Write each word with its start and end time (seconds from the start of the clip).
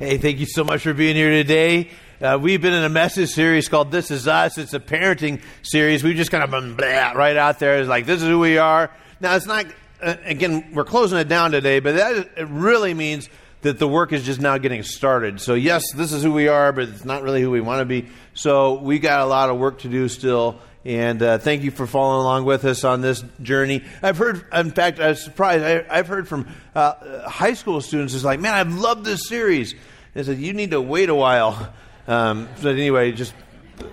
Hey, 0.00 0.16
thank 0.16 0.38
you 0.38 0.46
so 0.46 0.64
much 0.64 0.80
for 0.80 0.94
being 0.94 1.14
here 1.14 1.28
today. 1.28 1.90
Uh, 2.22 2.38
we've 2.40 2.62
been 2.62 2.72
in 2.72 2.84
a 2.84 2.88
message 2.88 3.28
series 3.28 3.68
called 3.68 3.90
This 3.90 4.10
Is 4.10 4.26
Us. 4.26 4.56
It's 4.56 4.72
a 4.72 4.80
parenting 4.80 5.42
series. 5.60 6.02
We've 6.02 6.16
just 6.16 6.30
kind 6.30 6.42
of 6.42 6.50
been 6.50 6.74
blah, 6.74 7.10
right 7.10 7.36
out 7.36 7.58
there. 7.58 7.78
It's 7.78 7.86
like, 7.86 8.06
this 8.06 8.22
is 8.22 8.26
who 8.26 8.38
we 8.38 8.56
are. 8.56 8.90
Now, 9.20 9.36
it's 9.36 9.44
not, 9.44 9.66
uh, 10.00 10.14
again, 10.24 10.72
we're 10.72 10.86
closing 10.86 11.18
it 11.18 11.28
down 11.28 11.50
today, 11.50 11.80
but 11.80 11.96
that 11.96 12.30
it 12.34 12.48
really 12.48 12.94
means 12.94 13.28
that 13.60 13.78
the 13.78 13.86
work 13.86 14.14
is 14.14 14.24
just 14.24 14.40
now 14.40 14.56
getting 14.56 14.82
started. 14.84 15.38
So, 15.38 15.52
yes, 15.52 15.92
this 15.92 16.14
is 16.14 16.22
who 16.22 16.32
we 16.32 16.48
are, 16.48 16.72
but 16.72 16.88
it's 16.88 17.04
not 17.04 17.22
really 17.22 17.42
who 17.42 17.50
we 17.50 17.60
want 17.60 17.80
to 17.80 17.84
be. 17.84 18.08
So, 18.32 18.80
we 18.80 19.00
got 19.00 19.20
a 19.20 19.26
lot 19.26 19.50
of 19.50 19.58
work 19.58 19.80
to 19.80 19.90
do 19.90 20.08
still. 20.08 20.62
And 20.82 21.22
uh, 21.22 21.36
thank 21.36 21.62
you 21.62 21.70
for 21.70 21.86
following 21.86 22.22
along 22.22 22.46
with 22.46 22.64
us 22.64 22.84
on 22.84 23.02
this 23.02 23.22
journey. 23.42 23.84
I've 24.02 24.16
heard, 24.16 24.46
in 24.50 24.70
fact, 24.70 24.98
I 24.98 25.08
was 25.08 25.22
surprised. 25.22 25.62
I, 25.62 25.96
have 25.96 26.06
heard 26.06 26.26
from 26.26 26.48
uh, 26.74 27.28
high 27.28 27.52
school 27.52 27.82
students, 27.82 28.14
it's 28.14 28.24
like, 28.24 28.40
man, 28.40 28.54
I've 28.54 28.74
loved 28.74 29.04
this 29.04 29.28
series. 29.28 29.74
They 30.14 30.22
said, 30.22 30.38
you 30.38 30.52
need 30.52 30.72
to 30.72 30.80
wait 30.80 31.08
a 31.08 31.14
while. 31.14 31.72
Um, 32.06 32.48
but 32.62 32.72
anyway, 32.72 33.12
just 33.12 33.34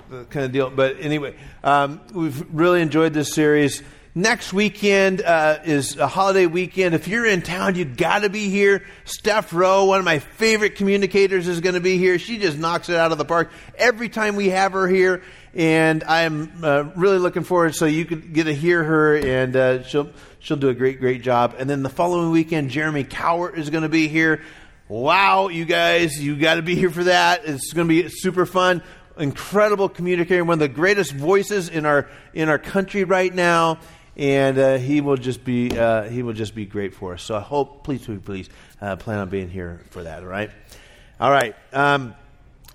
the 0.09 0.25
kind 0.25 0.45
of 0.45 0.51
deal. 0.51 0.69
But 0.69 0.97
anyway, 0.99 1.35
um, 1.63 2.01
we've 2.13 2.45
really 2.53 2.81
enjoyed 2.81 3.13
this 3.13 3.33
series. 3.33 3.83
Next 4.15 4.51
weekend 4.51 5.21
uh, 5.21 5.59
is 5.63 5.97
a 5.97 6.07
holiday 6.07 6.47
weekend. 6.47 6.95
If 6.95 7.07
you're 7.07 7.27
in 7.27 7.43
town, 7.43 7.75
you've 7.75 7.97
got 7.97 8.23
to 8.23 8.29
be 8.29 8.49
here. 8.49 8.83
Steph 9.05 9.53
Rowe, 9.53 9.85
one 9.85 9.99
of 9.99 10.05
my 10.05 10.17
favorite 10.17 10.75
communicators, 10.75 11.47
is 11.47 11.61
going 11.61 11.75
to 11.75 11.81
be 11.81 11.99
here. 11.99 12.17
She 12.17 12.39
just 12.39 12.57
knocks 12.57 12.89
it 12.89 12.95
out 12.95 13.11
of 13.11 13.19
the 13.19 13.25
park 13.25 13.51
every 13.77 14.09
time 14.09 14.35
we 14.35 14.49
have 14.49 14.71
her 14.71 14.87
here 14.87 15.21
and 15.57 16.03
I'm 16.03 16.63
uh, 16.63 16.83
really 16.95 17.17
looking 17.17 17.43
forward 17.43 17.73
so 17.73 17.85
you 17.85 18.05
can 18.05 18.31
get 18.31 18.43
to 18.43 18.53
hear 18.53 18.83
her, 18.83 19.17
and 19.17 19.55
uh, 19.55 19.83
she'll 19.83 20.11
she'll 20.39 20.57
do 20.57 20.69
a 20.69 20.73
great 20.75 20.99
great 20.99 21.23
job. 21.23 21.55
And 21.57 21.67
then 21.67 21.81
the 21.81 21.89
following 21.89 22.29
weekend, 22.29 22.69
Jeremy 22.69 23.03
Cowart 23.03 23.57
is 23.57 23.71
going 23.71 23.81
to 23.81 23.89
be 23.89 24.07
here. 24.07 24.43
Wow, 24.89 25.49
you 25.49 25.65
guys, 25.65 26.17
you 26.17 26.37
got 26.37 26.55
to 26.55 26.61
be 26.61 26.73
here 26.73 26.89
for 26.89 27.03
that. 27.03 27.41
It's 27.43 27.73
going 27.73 27.89
to 27.89 28.03
be 28.03 28.07
super 28.07 28.45
fun. 28.45 28.81
Incredible 29.17 29.89
communicator, 29.89 30.45
one 30.45 30.53
of 30.53 30.59
the 30.59 30.69
greatest 30.69 31.11
voices 31.11 31.67
in 31.67 31.85
our 31.85 32.07
in 32.33 32.47
our 32.47 32.57
country 32.57 33.03
right 33.03 33.33
now, 33.33 33.79
and 34.15 34.57
uh, 34.57 34.77
he 34.77 35.01
will 35.01 35.17
just 35.17 35.43
be 35.43 35.77
uh, 35.77 36.03
he 36.03 36.23
will 36.23 36.31
just 36.31 36.55
be 36.55 36.65
great 36.65 36.93
for 36.93 37.15
us. 37.15 37.23
So 37.23 37.35
I 37.35 37.41
hope, 37.41 37.83
please, 37.83 38.05
please, 38.05 38.21
please, 38.23 38.49
uh, 38.79 38.95
plan 38.95 39.19
on 39.19 39.27
being 39.27 39.49
here 39.49 39.81
for 39.89 40.03
that. 40.03 40.23
All 40.23 40.29
right, 40.29 40.51
all 41.19 41.31
right. 41.31 41.53
Um, 41.73 42.15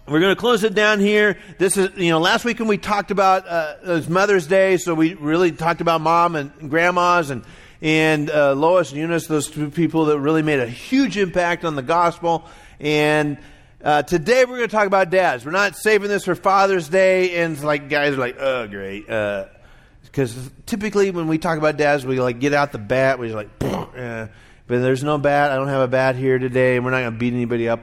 we're 0.06 0.20
going 0.20 0.34
to 0.34 0.40
close 0.40 0.64
it 0.64 0.74
down 0.74 1.00
here. 1.00 1.38
This 1.56 1.78
is, 1.78 1.96
you 1.96 2.10
know, 2.10 2.18
last 2.18 2.44
weekend 2.44 2.68
we 2.68 2.76
talked 2.76 3.10
about 3.10 3.48
uh, 3.48 3.76
it 3.82 3.88
was 3.88 4.08
Mother's 4.10 4.46
Day, 4.46 4.76
so 4.76 4.92
we 4.92 5.14
really 5.14 5.52
talked 5.52 5.80
about 5.80 6.02
mom 6.02 6.36
and, 6.36 6.68
grandmas 6.68 7.30
and 7.30 7.42
and 7.82 8.30
uh, 8.30 8.54
Lois 8.54 8.90
and 8.90 9.00
Eunice, 9.00 9.26
those 9.26 9.50
two 9.50 9.68
people 9.68 10.06
that 10.06 10.20
really 10.20 10.42
made 10.42 10.60
a 10.60 10.68
huge 10.68 11.18
impact 11.18 11.64
on 11.64 11.74
the 11.74 11.82
gospel. 11.82 12.44
And 12.78 13.38
uh, 13.82 14.04
today 14.04 14.44
we're 14.44 14.58
going 14.58 14.68
to 14.68 14.74
talk 14.74 14.86
about 14.86 15.10
dads. 15.10 15.44
We're 15.44 15.50
not 15.50 15.76
saving 15.76 16.08
this 16.08 16.24
for 16.24 16.36
Father's 16.36 16.88
Day, 16.88 17.42
and 17.42 17.60
like 17.62 17.88
guys 17.88 18.14
are 18.14 18.18
like, 18.18 18.36
oh, 18.38 18.68
great, 18.68 19.06
because 19.06 20.38
uh, 20.38 20.50
typically 20.64 21.10
when 21.10 21.26
we 21.26 21.38
talk 21.38 21.58
about 21.58 21.76
dads, 21.76 22.06
we 22.06 22.20
like 22.20 22.38
get 22.38 22.54
out 22.54 22.70
the 22.70 22.78
bat. 22.78 23.18
We're 23.18 23.34
like, 23.34 23.50
eh. 23.60 24.28
but 24.68 24.80
there's 24.80 25.02
no 25.02 25.18
bat. 25.18 25.50
I 25.50 25.56
don't 25.56 25.68
have 25.68 25.82
a 25.82 25.88
bat 25.88 26.14
here 26.14 26.38
today, 26.38 26.76
and 26.76 26.84
we're 26.84 26.92
not 26.92 27.00
going 27.00 27.12
to 27.12 27.18
beat 27.18 27.34
anybody 27.34 27.68
up 27.68 27.80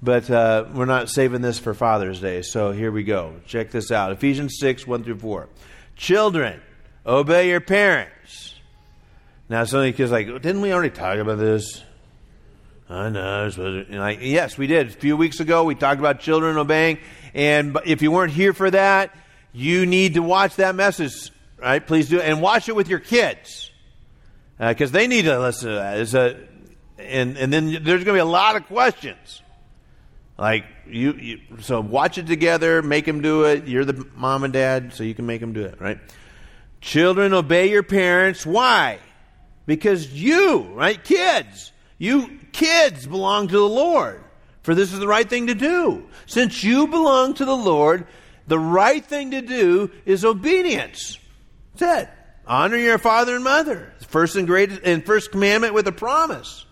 but 0.00 0.30
uh, 0.30 0.64
we're 0.74 0.84
not 0.84 1.08
saving 1.08 1.40
this 1.40 1.58
for 1.58 1.74
Father's 1.74 2.20
Day. 2.20 2.42
So 2.42 2.70
here 2.70 2.92
we 2.92 3.02
go. 3.02 3.40
Check 3.46 3.72
this 3.72 3.90
out 3.90 4.12
Ephesians 4.12 4.58
6 4.60 4.86
1 4.86 5.02
through 5.02 5.18
4. 5.18 5.48
Children, 5.96 6.60
obey 7.04 7.48
your 7.48 7.60
parents. 7.60 8.57
Now, 9.48 9.64
some 9.64 9.80
of 9.80 9.86
the 9.86 9.92
kids 9.92 10.10
like, 10.10 10.26
didn't 10.26 10.60
we 10.60 10.72
already 10.72 10.94
talk 10.94 11.18
about 11.18 11.38
this? 11.38 11.82
I 12.90 13.10
know. 13.10 13.50
Like, 13.90 14.20
yes, 14.22 14.56
we 14.56 14.66
did. 14.66 14.88
A 14.88 14.90
few 14.90 15.16
weeks 15.16 15.40
ago, 15.40 15.64
we 15.64 15.74
talked 15.74 16.00
about 16.00 16.20
children 16.20 16.56
obeying. 16.56 16.98
And 17.34 17.78
if 17.84 18.02
you 18.02 18.10
weren't 18.10 18.32
here 18.32 18.52
for 18.52 18.70
that, 18.70 19.14
you 19.52 19.86
need 19.86 20.14
to 20.14 20.22
watch 20.22 20.56
that 20.56 20.74
message, 20.74 21.30
right? 21.58 21.86
Please 21.86 22.08
do. 22.08 22.18
It 22.18 22.24
and 22.24 22.40
watch 22.40 22.68
it 22.68 22.76
with 22.76 22.88
your 22.88 22.98
kids. 22.98 23.70
Because 24.58 24.90
uh, 24.90 24.94
they 24.94 25.06
need 25.06 25.26
to 25.26 25.38
listen 25.38 25.68
to 25.68 25.74
that. 25.76 25.98
It's 25.98 26.14
a, 26.14 26.36
and, 26.98 27.36
and 27.36 27.52
then 27.52 27.66
there's 27.66 28.04
going 28.04 28.06
to 28.06 28.12
be 28.12 28.18
a 28.18 28.24
lot 28.24 28.56
of 28.56 28.66
questions. 28.66 29.42
Like 30.38 30.64
you, 30.86 31.12
you, 31.14 31.40
so 31.60 31.80
watch 31.80 32.16
it 32.16 32.26
together, 32.26 32.80
make 32.82 33.04
them 33.04 33.22
do 33.22 33.44
it. 33.44 33.66
You're 33.66 33.84
the 33.84 34.06
mom 34.14 34.44
and 34.44 34.52
dad, 34.52 34.94
so 34.94 35.04
you 35.04 35.14
can 35.14 35.26
make 35.26 35.40
them 35.40 35.52
do 35.52 35.62
it, 35.62 35.80
right? 35.80 35.98
Children, 36.80 37.34
obey 37.34 37.70
your 37.70 37.82
parents. 37.82 38.46
Why? 38.46 38.98
Because 39.68 40.14
you, 40.14 40.62
right, 40.72 41.04
kids, 41.04 41.72
you 41.98 42.38
kids 42.52 43.06
belong 43.06 43.48
to 43.48 43.54
the 43.54 43.68
Lord. 43.68 44.24
For 44.62 44.74
this 44.74 44.94
is 44.94 44.98
the 44.98 45.06
right 45.06 45.28
thing 45.28 45.48
to 45.48 45.54
do. 45.54 46.08
Since 46.24 46.64
you 46.64 46.86
belong 46.86 47.34
to 47.34 47.44
the 47.44 47.56
Lord, 47.56 48.06
the 48.46 48.58
right 48.58 49.04
thing 49.04 49.32
to 49.32 49.42
do 49.42 49.90
is 50.06 50.24
obedience. 50.24 51.18
That's 51.76 52.04
it. 52.04 52.08
Honor 52.46 52.78
your 52.78 52.96
father 52.96 53.34
and 53.34 53.44
mother. 53.44 53.92
First 54.08 54.36
and 54.36 54.46
greatest 54.46 54.80
and 54.84 55.04
first 55.04 55.32
commandment 55.32 55.74
with 55.74 55.86
a 55.86 55.92
promise. 55.92 56.64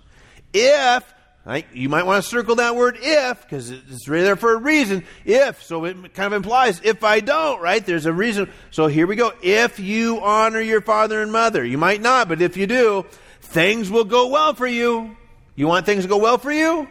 If 0.55 1.05
Right? 1.47 1.65
You 1.73 1.89
might 1.89 2.05
want 2.05 2.25
to 2.25 2.29
circle 2.29 2.57
that 2.57 2.75
word 2.75 2.99
if, 3.01 3.43
because 3.43 3.71
it's 3.71 4.09
really 4.09 4.25
there 4.25 4.35
for 4.35 4.55
a 4.55 4.57
reason. 4.57 5.05
If, 5.25 5.63
so 5.63 5.85
it 5.85 6.13
kind 6.13 6.27
of 6.27 6.33
implies 6.33 6.81
if 6.83 7.05
I 7.05 7.21
don't, 7.21 7.63
right? 7.63 7.87
There's 7.87 8.05
a 8.05 8.13
reason. 8.13 8.51
So 8.73 8.89
here 8.89 9.07
we 9.07 9.15
go. 9.15 9.33
If 9.41 9.79
you 9.79 10.21
honor 10.21 10.61
your 10.61 10.81
father 10.81 11.23
and 11.23 11.31
mother, 11.31 11.65
you 11.65 11.79
might 11.79 12.03
not, 12.03 12.29
but 12.29 12.43
if 12.43 12.57
you 12.57 12.67
do, 12.67 13.07
things 13.41 13.93
will 13.93 14.03
go 14.03 14.27
well 14.27 14.55
for 14.55 14.67
you. 14.67 15.17
You 15.55 15.69
want 15.69 15.87
things 15.87 16.03
to 16.03 16.09
go 16.09 16.17
well 16.17 16.37
for 16.37 16.51
you? 16.51 16.89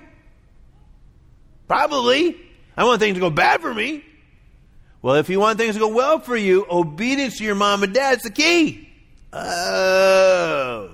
Probably. 1.67 2.37
I 2.77 2.85
want 2.85 3.01
things 3.01 3.15
to 3.15 3.19
go 3.19 3.29
bad 3.29 3.59
for 3.59 3.73
me. 3.73 4.05
Well, 5.01 5.15
if 5.15 5.29
you 5.29 5.37
want 5.41 5.57
things 5.59 5.75
to 5.75 5.81
go 5.81 5.89
well 5.89 6.19
for 6.19 6.37
you, 6.37 6.65
obedience 6.71 7.39
to 7.39 7.43
your 7.43 7.55
mom 7.55 7.83
and 7.83 7.93
dad 7.93 8.19
is 8.19 8.23
the 8.23 8.31
key. 8.31 8.89
Oh. 9.33 10.91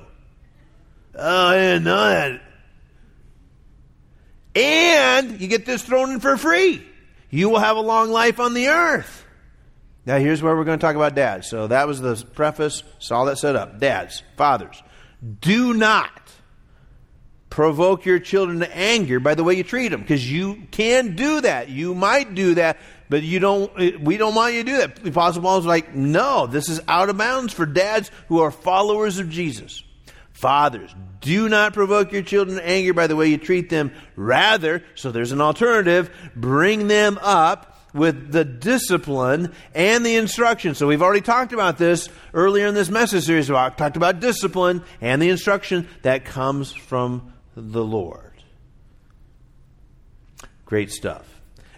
Oh, 1.14 1.48
I 1.48 1.56
didn't 1.58 1.84
know 1.84 2.10
that. 2.10 2.42
And 4.56 5.40
you 5.40 5.48
get 5.48 5.66
this 5.66 5.84
thrown 5.84 6.12
in 6.12 6.20
for 6.20 6.38
free. 6.38 6.86
You 7.30 7.50
will 7.50 7.60
have 7.60 7.78
a 7.78 7.82
long 7.82 8.12
life 8.12 8.40
on 8.40 8.54
the 8.54 8.68
earth. 8.68 9.26
Now, 10.06 10.18
here's 10.18 10.42
where 10.42 10.56
we're 10.56 10.64
going 10.64 10.80
to 10.80 10.86
talk 10.86 10.96
about 10.96 11.16
dads. 11.16 11.48
So, 11.48 11.68
that 11.68 11.88
was 11.88 12.02
the 12.02 12.16
preface. 12.34 12.84
Saw 13.00 13.26
that 13.26 13.38
set 13.38 13.56
up. 13.56 13.80
Dads, 13.80 14.24
fathers, 14.36 14.82
do 15.40 15.74
not 15.74 16.10
provoke 17.52 18.06
your 18.06 18.18
children 18.18 18.60
to 18.62 18.76
anger 18.76 19.20
by 19.20 19.36
the 19.36 19.44
way 19.44 19.54
you 19.54 19.64
treat 19.64 19.90
them 19.90 20.02
because 20.02 20.30
you 20.30 20.64
can 20.72 21.16
do 21.16 21.42
that. 21.42 21.70
You 21.70 21.94
might 21.94 22.34
do 22.34 22.56
that, 22.56 22.78
but 23.10 23.22
you 23.22 23.40
don't. 23.40 24.02
We 24.02 24.18
don't 24.18 24.34
want 24.34 24.56
you 24.56 24.64
to 24.64 24.72
do 24.72 24.78
that. 24.78 24.96
The 24.96 25.10
apostle 25.10 25.44
Paul 25.44 25.62
like, 25.62 25.94
no, 25.94 26.48
this 26.48 26.68
is 26.68 26.82
out 26.88 27.10
of 27.10 27.18
bounds 27.18 27.54
for 27.54 27.68
dads 27.68 28.10
who 28.28 28.40
are 28.40 28.50
followers 28.50 29.20
of 29.20 29.30
Jesus. 29.30 29.84
Fathers, 30.42 30.94
do 31.20 31.48
not 31.48 31.74
provoke 31.74 32.12
your 32.12 32.24
children 32.24 32.58
to 32.58 32.68
anger 32.68 32.96
by 32.96 33.06
the 33.06 33.16
way 33.16 33.28
you 33.28 33.38
treat 33.38 33.70
them. 33.70 33.92
Rather, 34.16 34.84
so 34.96 35.12
there's 35.12 35.32
an 35.32 35.40
alternative, 35.40 36.10
bring 36.36 36.88
them 36.88 37.20
up 37.22 37.78
with 37.94 38.32
the 38.32 38.44
discipline 38.44 39.54
and 39.76 40.04
the 40.04 40.16
instruction. 40.16 40.74
So 40.74 40.88
we've 40.88 41.04
already 41.04 41.22
talked 41.22 41.54
about 41.54 41.78
this 41.78 42.10
earlier 42.34 42.66
in 42.66 42.74
this 42.74 42.90
message 42.90 43.26
series. 43.26 43.52
We 43.52 43.56
talked 43.56 43.98
about 43.98 44.20
discipline 44.20 44.84
and 45.00 45.22
the 45.22 45.30
instruction 45.30 45.88
that 46.02 46.26
comes 46.26 46.72
from 46.74 47.34
the 47.56 47.86
Lord. 47.86 48.34
Great 50.66 50.90
stuff. 50.90 51.31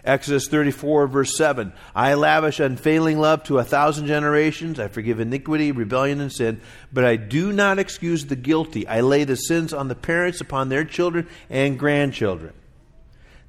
Exodus 0.04 0.48
34, 0.48 1.06
verse 1.06 1.36
7. 1.36 1.72
I 1.94 2.14
lavish 2.14 2.60
unfailing 2.60 3.18
love 3.18 3.42
to 3.44 3.58
a 3.58 3.64
thousand 3.64 4.06
generations. 4.06 4.78
I 4.78 4.88
forgive 4.88 5.18
iniquity, 5.18 5.72
rebellion, 5.72 6.20
and 6.20 6.30
sin, 6.30 6.60
but 6.92 7.04
I 7.04 7.16
do 7.16 7.52
not 7.52 7.78
excuse 7.78 8.26
the 8.26 8.36
guilty. 8.36 8.86
I 8.86 9.00
lay 9.00 9.24
the 9.24 9.36
sins 9.36 9.72
on 9.72 9.88
the 9.88 9.94
parents, 9.94 10.42
upon 10.42 10.68
their 10.68 10.84
children 10.84 11.26
and 11.48 11.78
grandchildren. 11.78 12.52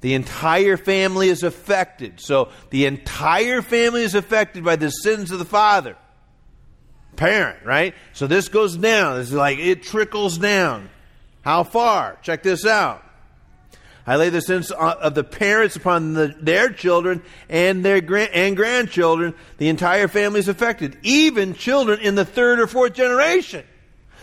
The 0.00 0.14
entire 0.14 0.76
family 0.76 1.28
is 1.28 1.42
affected. 1.42 2.20
So 2.20 2.50
the 2.70 2.86
entire 2.86 3.60
family 3.60 4.02
is 4.02 4.14
affected 4.14 4.64
by 4.64 4.76
the 4.76 4.90
sins 4.90 5.30
of 5.30 5.38
the 5.38 5.44
father. 5.44 5.96
Parent, 7.16 7.64
right? 7.64 7.94
So 8.12 8.26
this 8.26 8.48
goes 8.48 8.76
down. 8.76 9.20
It's 9.20 9.32
like 9.32 9.58
it 9.58 9.82
trickles 9.82 10.38
down. 10.38 10.90
How 11.42 11.64
far? 11.64 12.18
Check 12.22 12.42
this 12.42 12.66
out. 12.66 13.05
I 14.06 14.16
lay 14.16 14.28
the 14.28 14.40
sins 14.40 14.70
of 14.70 15.14
the 15.16 15.24
parents 15.24 15.74
upon 15.74 16.14
the, 16.14 16.34
their 16.40 16.70
children 16.70 17.22
and 17.48 17.84
their 17.84 18.00
grand, 18.00 18.30
and 18.32 18.56
grandchildren. 18.56 19.34
The 19.58 19.68
entire 19.68 20.06
family 20.06 20.38
is 20.38 20.46
affected, 20.46 20.96
even 21.02 21.54
children 21.54 21.98
in 21.98 22.14
the 22.14 22.24
third 22.24 22.60
or 22.60 22.68
fourth 22.68 22.94
generation. 22.94 23.64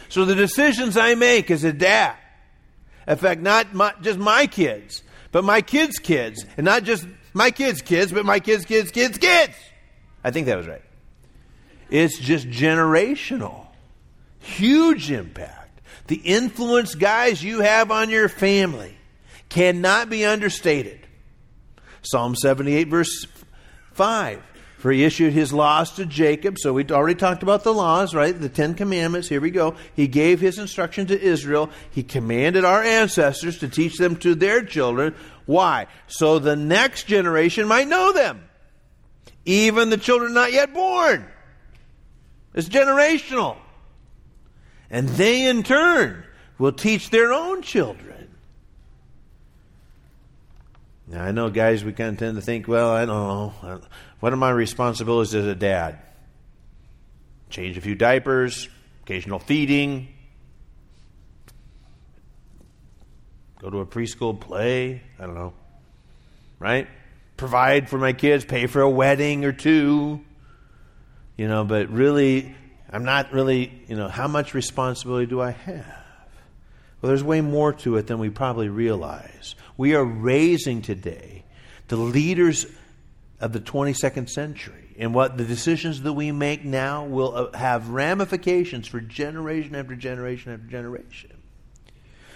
So 0.08 0.24
the 0.24 0.36
decisions 0.36 0.96
I 0.96 1.16
make 1.16 1.52
as 1.52 1.66
a 1.66 1.74
dad 1.74 2.16
affect 3.06 3.42
not 3.42 3.74
my, 3.74 3.94
just 4.02 4.20
my 4.20 4.48
kids, 4.48 5.04
but 5.34 5.44
my 5.44 5.62
kids' 5.62 6.00
kids, 6.00 6.46
and 6.56 6.64
not 6.64 6.84
just 6.84 7.06
my 7.34 7.52
kids' 7.52 7.82
kids, 7.82 8.14
but 8.14 8.26
my 8.26 8.40
kids' 8.40 8.64
kids' 8.64 8.90
kids' 8.90 9.18
kids. 9.18 9.56
I 10.24 10.32
think 10.32 10.46
that 10.46 10.56
was 10.56 10.68
right. 10.68 10.82
It's 11.90 12.18
just 12.18 12.50
generational. 12.50 13.68
Huge 14.40 15.12
impact. 15.12 15.82
The 16.08 16.16
influence, 16.16 16.96
guys, 16.96 17.44
you 17.44 17.60
have 17.60 17.92
on 17.92 18.10
your 18.10 18.30
family 18.30 18.96
cannot 19.54 20.10
be 20.10 20.26
understated. 20.26 21.00
Psalm 22.02 22.36
78, 22.36 22.88
verse 22.88 23.28
5. 23.94 24.42
For 24.80 24.92
he 24.92 25.06
issued 25.06 25.32
his 25.32 25.54
laws 25.54 25.92
to 25.92 26.08
Jacob. 26.08 26.58
So 26.58 26.74
we 26.74 26.86
already 26.90 27.18
talked 27.18 27.44
about 27.44 27.64
the 27.64 27.74
laws, 27.74 28.16
right? 28.16 28.38
The 28.38 28.50
Ten 28.50 28.74
Commandments. 28.74 29.30
Here 29.30 29.40
we 29.40 29.52
go. 29.52 29.76
He 29.96 30.08
gave 30.08 30.42
his 30.42 30.58
instruction 30.58 31.06
to 31.06 31.22
Israel. 31.22 31.70
He 31.92 32.02
commanded 32.02 32.66
our 32.66 32.82
ancestors 32.82 33.60
to 33.60 33.70
teach 33.70 33.98
them 33.98 34.18
to 34.18 34.34
their 34.34 34.66
children. 34.66 35.16
Why? 35.46 35.86
So 36.08 36.40
the 36.40 36.56
next 36.56 37.04
generation 37.04 37.68
might 37.68 37.88
know 37.88 38.12
them. 38.12 38.44
Even 39.46 39.92
the 39.92 39.98
children 39.98 40.34
not 40.34 40.52
yet 40.52 40.74
born. 40.74 41.26
It's 42.56 42.68
generational. 42.68 43.58
And 44.90 45.08
they 45.10 45.46
in 45.46 45.62
turn 45.62 46.26
will 46.58 46.74
teach 46.74 47.12
their 47.12 47.32
own 47.32 47.62
children. 47.62 48.13
Now, 51.14 51.26
I 51.26 51.32
know, 51.32 51.52
guys, 51.52 51.86
we 51.86 51.94
kind 51.94 52.10
of 52.10 52.18
tend 52.18 52.38
to 52.38 52.42
think, 52.42 52.68
well, 52.68 52.90
I 52.90 53.06
don't 53.06 53.28
know. 53.62 53.82
What 54.20 54.34
are 54.34 54.36
my 54.36 54.50
responsibilities 54.50 55.36
as 55.36 55.46
a 55.46 55.54
dad? 55.54 56.00
Change 57.52 57.78
a 57.78 57.82
few 57.82 57.94
diapers, 57.94 58.68
occasional 59.04 59.38
feeding, 59.38 60.08
go 63.62 63.70
to 63.70 63.82
a 63.82 63.86
preschool 63.86 64.40
play. 64.40 65.04
I 65.20 65.26
don't 65.28 65.36
know. 65.36 65.54
Right? 66.58 66.88
Provide 67.38 67.90
for 67.90 68.00
my 68.00 68.14
kids, 68.14 68.44
pay 68.44 68.66
for 68.66 68.82
a 68.82 68.90
wedding 68.90 69.46
or 69.46 69.52
two. 69.52 70.20
You 71.38 71.48
know, 71.48 71.64
but 71.64 71.90
really, 71.90 72.56
I'm 72.92 73.06
not 73.06 73.32
really, 73.32 73.84
you 73.88 73.96
know, 73.96 74.08
how 74.08 74.28
much 74.28 74.56
responsibility 74.56 75.28
do 75.28 75.42
I 75.42 75.52
have? 75.52 75.96
Well, 77.04 77.10
there's 77.10 77.22
way 77.22 77.42
more 77.42 77.74
to 77.74 77.98
it 77.98 78.08
than 78.08 78.20
we 78.20 78.30
probably 78.30 78.70
realize. 78.70 79.56
We 79.76 79.94
are 79.94 80.06
raising 80.06 80.82
today 80.82 81.44
the 81.90 81.98
leaders 81.98 82.66
of 83.42 83.52
the 83.52 83.60
22nd 83.60 84.30
century. 84.30 84.96
And 84.98 85.14
what 85.14 85.36
the 85.36 85.44
decisions 85.44 86.04
that 86.04 86.14
we 86.14 86.32
make 86.32 86.64
now 86.64 87.04
will 87.04 87.36
uh, 87.36 87.58
have 87.58 87.90
ramifications 87.90 88.88
for 88.88 89.02
generation 89.02 89.76
after 89.76 89.98
generation 89.98 90.54
after 90.54 90.66
generation. 90.66 91.32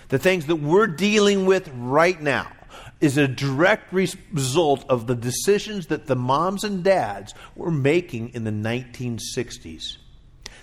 The 0.10 0.20
things 0.20 0.48
that 0.48 0.58
we're 0.58 0.88
dealing 0.88 1.46
with 1.46 1.70
right 1.74 2.22
now 2.22 2.52
is 3.00 3.18
a 3.18 3.26
direct 3.26 3.94
result 3.94 4.84
of 4.90 5.08
the 5.08 5.16
decisions 5.16 5.88
that 5.88 6.08
the 6.08 6.16
moms 6.18 6.66
and 6.66 6.84
dads 6.84 7.34
were 7.56 7.72
making 7.72 8.34
in 8.34 8.44
the 8.44 8.52
1960s. 8.52 9.96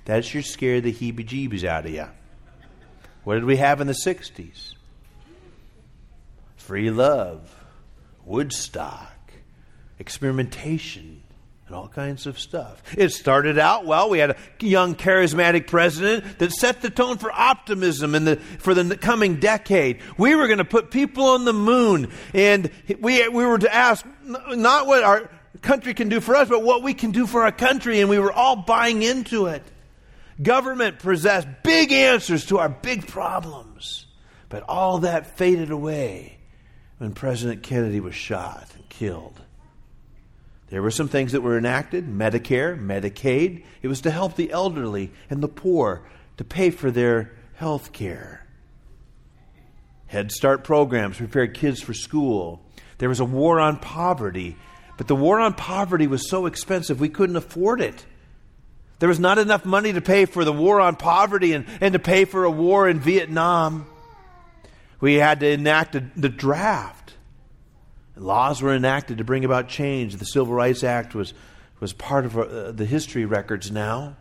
That 0.05 0.27
should 0.27 0.45
scare 0.45 0.83
the 0.83 0.93
heebie 0.93 1.27
jeebies 1.27 1.65
out 1.65 1.87
of 1.87 1.93
you. 1.93 2.09
What 3.25 3.35
did 3.35 3.45
we 3.45 3.57
have 3.57 3.81
in 3.81 3.87
the 3.87 3.95
60s? 3.95 4.75
Free 6.57 6.91
love, 6.91 7.55
Woodstock, 8.25 9.33
experimentation, 9.99 11.23
and 11.67 11.75
all 11.75 11.89
kinds 11.89 12.27
of 12.27 12.39
stuff. 12.39 12.83
It 12.97 13.11
started 13.11 13.59
out 13.59 13.87
well. 13.87 14.11
We 14.11 14.19
had 14.19 14.31
a 14.31 14.37
young, 14.61 14.95
charismatic 14.95 15.67
president 15.67 16.39
that 16.39 16.53
set 16.53 16.83
the 16.83 16.91
tone 16.91 17.17
for 17.17 17.33
optimism 17.33 18.15
in 18.15 18.25
the, 18.25 18.37
for 18.37 18.75
the 18.75 18.97
coming 18.97 19.41
decade. 19.41 20.01
We 20.19 20.35
were 20.35 20.47
going 20.47 20.59
to 20.59 20.65
put 20.65 20.91
people 20.91 21.25
on 21.25 21.47
the 21.47 21.55
moon, 21.55 22.13
and 22.35 22.71
we, 23.01 23.27
we 23.29 23.45
were 23.47 23.59
to 23.59 23.75
ask 23.75 24.07
not 24.23 24.87
what 24.87 25.03
our 25.03 25.31
country 25.63 25.95
can 25.95 26.11
do 26.11 26.21
for 26.21 26.37
us, 26.37 26.51
but 26.51 26.63
what 26.63 26.83
we 26.83 26.93
can 26.93 27.11
do 27.11 27.27
for 27.27 27.43
our 27.43 27.53
country, 27.53 28.01
and 28.01 28.11
we 28.11 28.19
were 28.19 28.33
all 28.33 28.57
buying 28.57 29.03
into 29.03 29.47
it. 29.47 29.63
Government 30.43 30.99
possessed 30.99 31.47
big 31.63 31.93
answers 31.93 32.47
to 32.47 32.59
our 32.59 32.69
big 32.69 33.07
problems, 33.07 34.07
but 34.49 34.65
all 34.69 34.99
that 34.99 35.37
faded 35.37 35.71
away 35.71 36.39
when 36.99 37.13
President 37.13 37.63
Kennedy 37.63 38.01
was 38.01 38.15
shot 38.15 38.69
and 38.75 38.89
killed. 38.89 39.41
There 40.69 40.83
were 40.83 40.91
some 40.91 41.09
things 41.09 41.33
that 41.33 41.43
were 41.43 41.57
enacted 41.57 42.09
Medicare, 42.09 42.77
Medicaid. 42.77 43.65
It 43.83 43.89
was 43.89 44.01
to 44.03 44.11
help 44.11 44.35
the 44.35 44.51
elderly 44.51 45.13
and 45.31 45.41
the 45.41 45.49
poor 45.49 46.03
to 46.37 46.45
pay 46.45 46.71
for 46.71 46.91
their 46.91 47.33
health 47.55 47.93
care. 47.93 48.45
Head 50.07 50.33
Start 50.33 50.65
programs 50.65 51.19
prepared 51.19 51.55
kids 51.55 51.81
for 51.81 51.95
school. 51.95 52.61
There 52.99 53.09
was 53.09 53.21
a 53.21 53.25
war 53.25 53.61
on 53.61 53.79
poverty, 53.79 54.57
but 54.97 55.07
the 55.07 55.17
war 55.17 55.39
on 55.39 55.55
poverty 55.55 56.07
was 56.07 56.29
so 56.29 56.47
expensive 56.47 57.01
we 57.01 57.09
couldn't 57.09 57.37
afford 57.37 57.81
it. 57.81 58.05
There 59.05 59.09
was 59.11 59.21
not 59.21 59.37
enough 59.37 59.67
money 59.67 59.93
to 59.93 60.01
pay 60.01 60.25
for 60.25 60.47
the 60.47 60.53
war 60.55 60.81
on 60.81 60.97
poverty 60.97 61.53
and, 61.53 61.67
and 61.83 61.93
to 61.93 61.99
pay 61.99 62.25
for 62.25 62.45
a 62.45 62.51
war 62.51 62.89
in 62.89 63.01
Vietnam. 63.01 63.87
We 64.99 65.17
had 65.17 65.41
to 65.41 65.47
enact 65.47 65.95
the 66.17 66.31
draft. 66.31 67.13
Laws 68.17 68.63
were 68.63 68.75
enacted 68.75 69.19
to 69.19 69.25
bring 69.25 69.45
about 69.45 69.69
change. 69.69 70.17
The 70.17 70.25
Civil 70.25 70.55
Rights 70.55 70.83
Act 70.83 71.15
was, 71.15 71.35
was 71.81 71.93
part 71.93 72.25
of 72.25 72.39
uh, 72.39 72.73
the 72.73 72.87
history 72.87 73.27
records 73.27 73.71
now. 73.71 74.17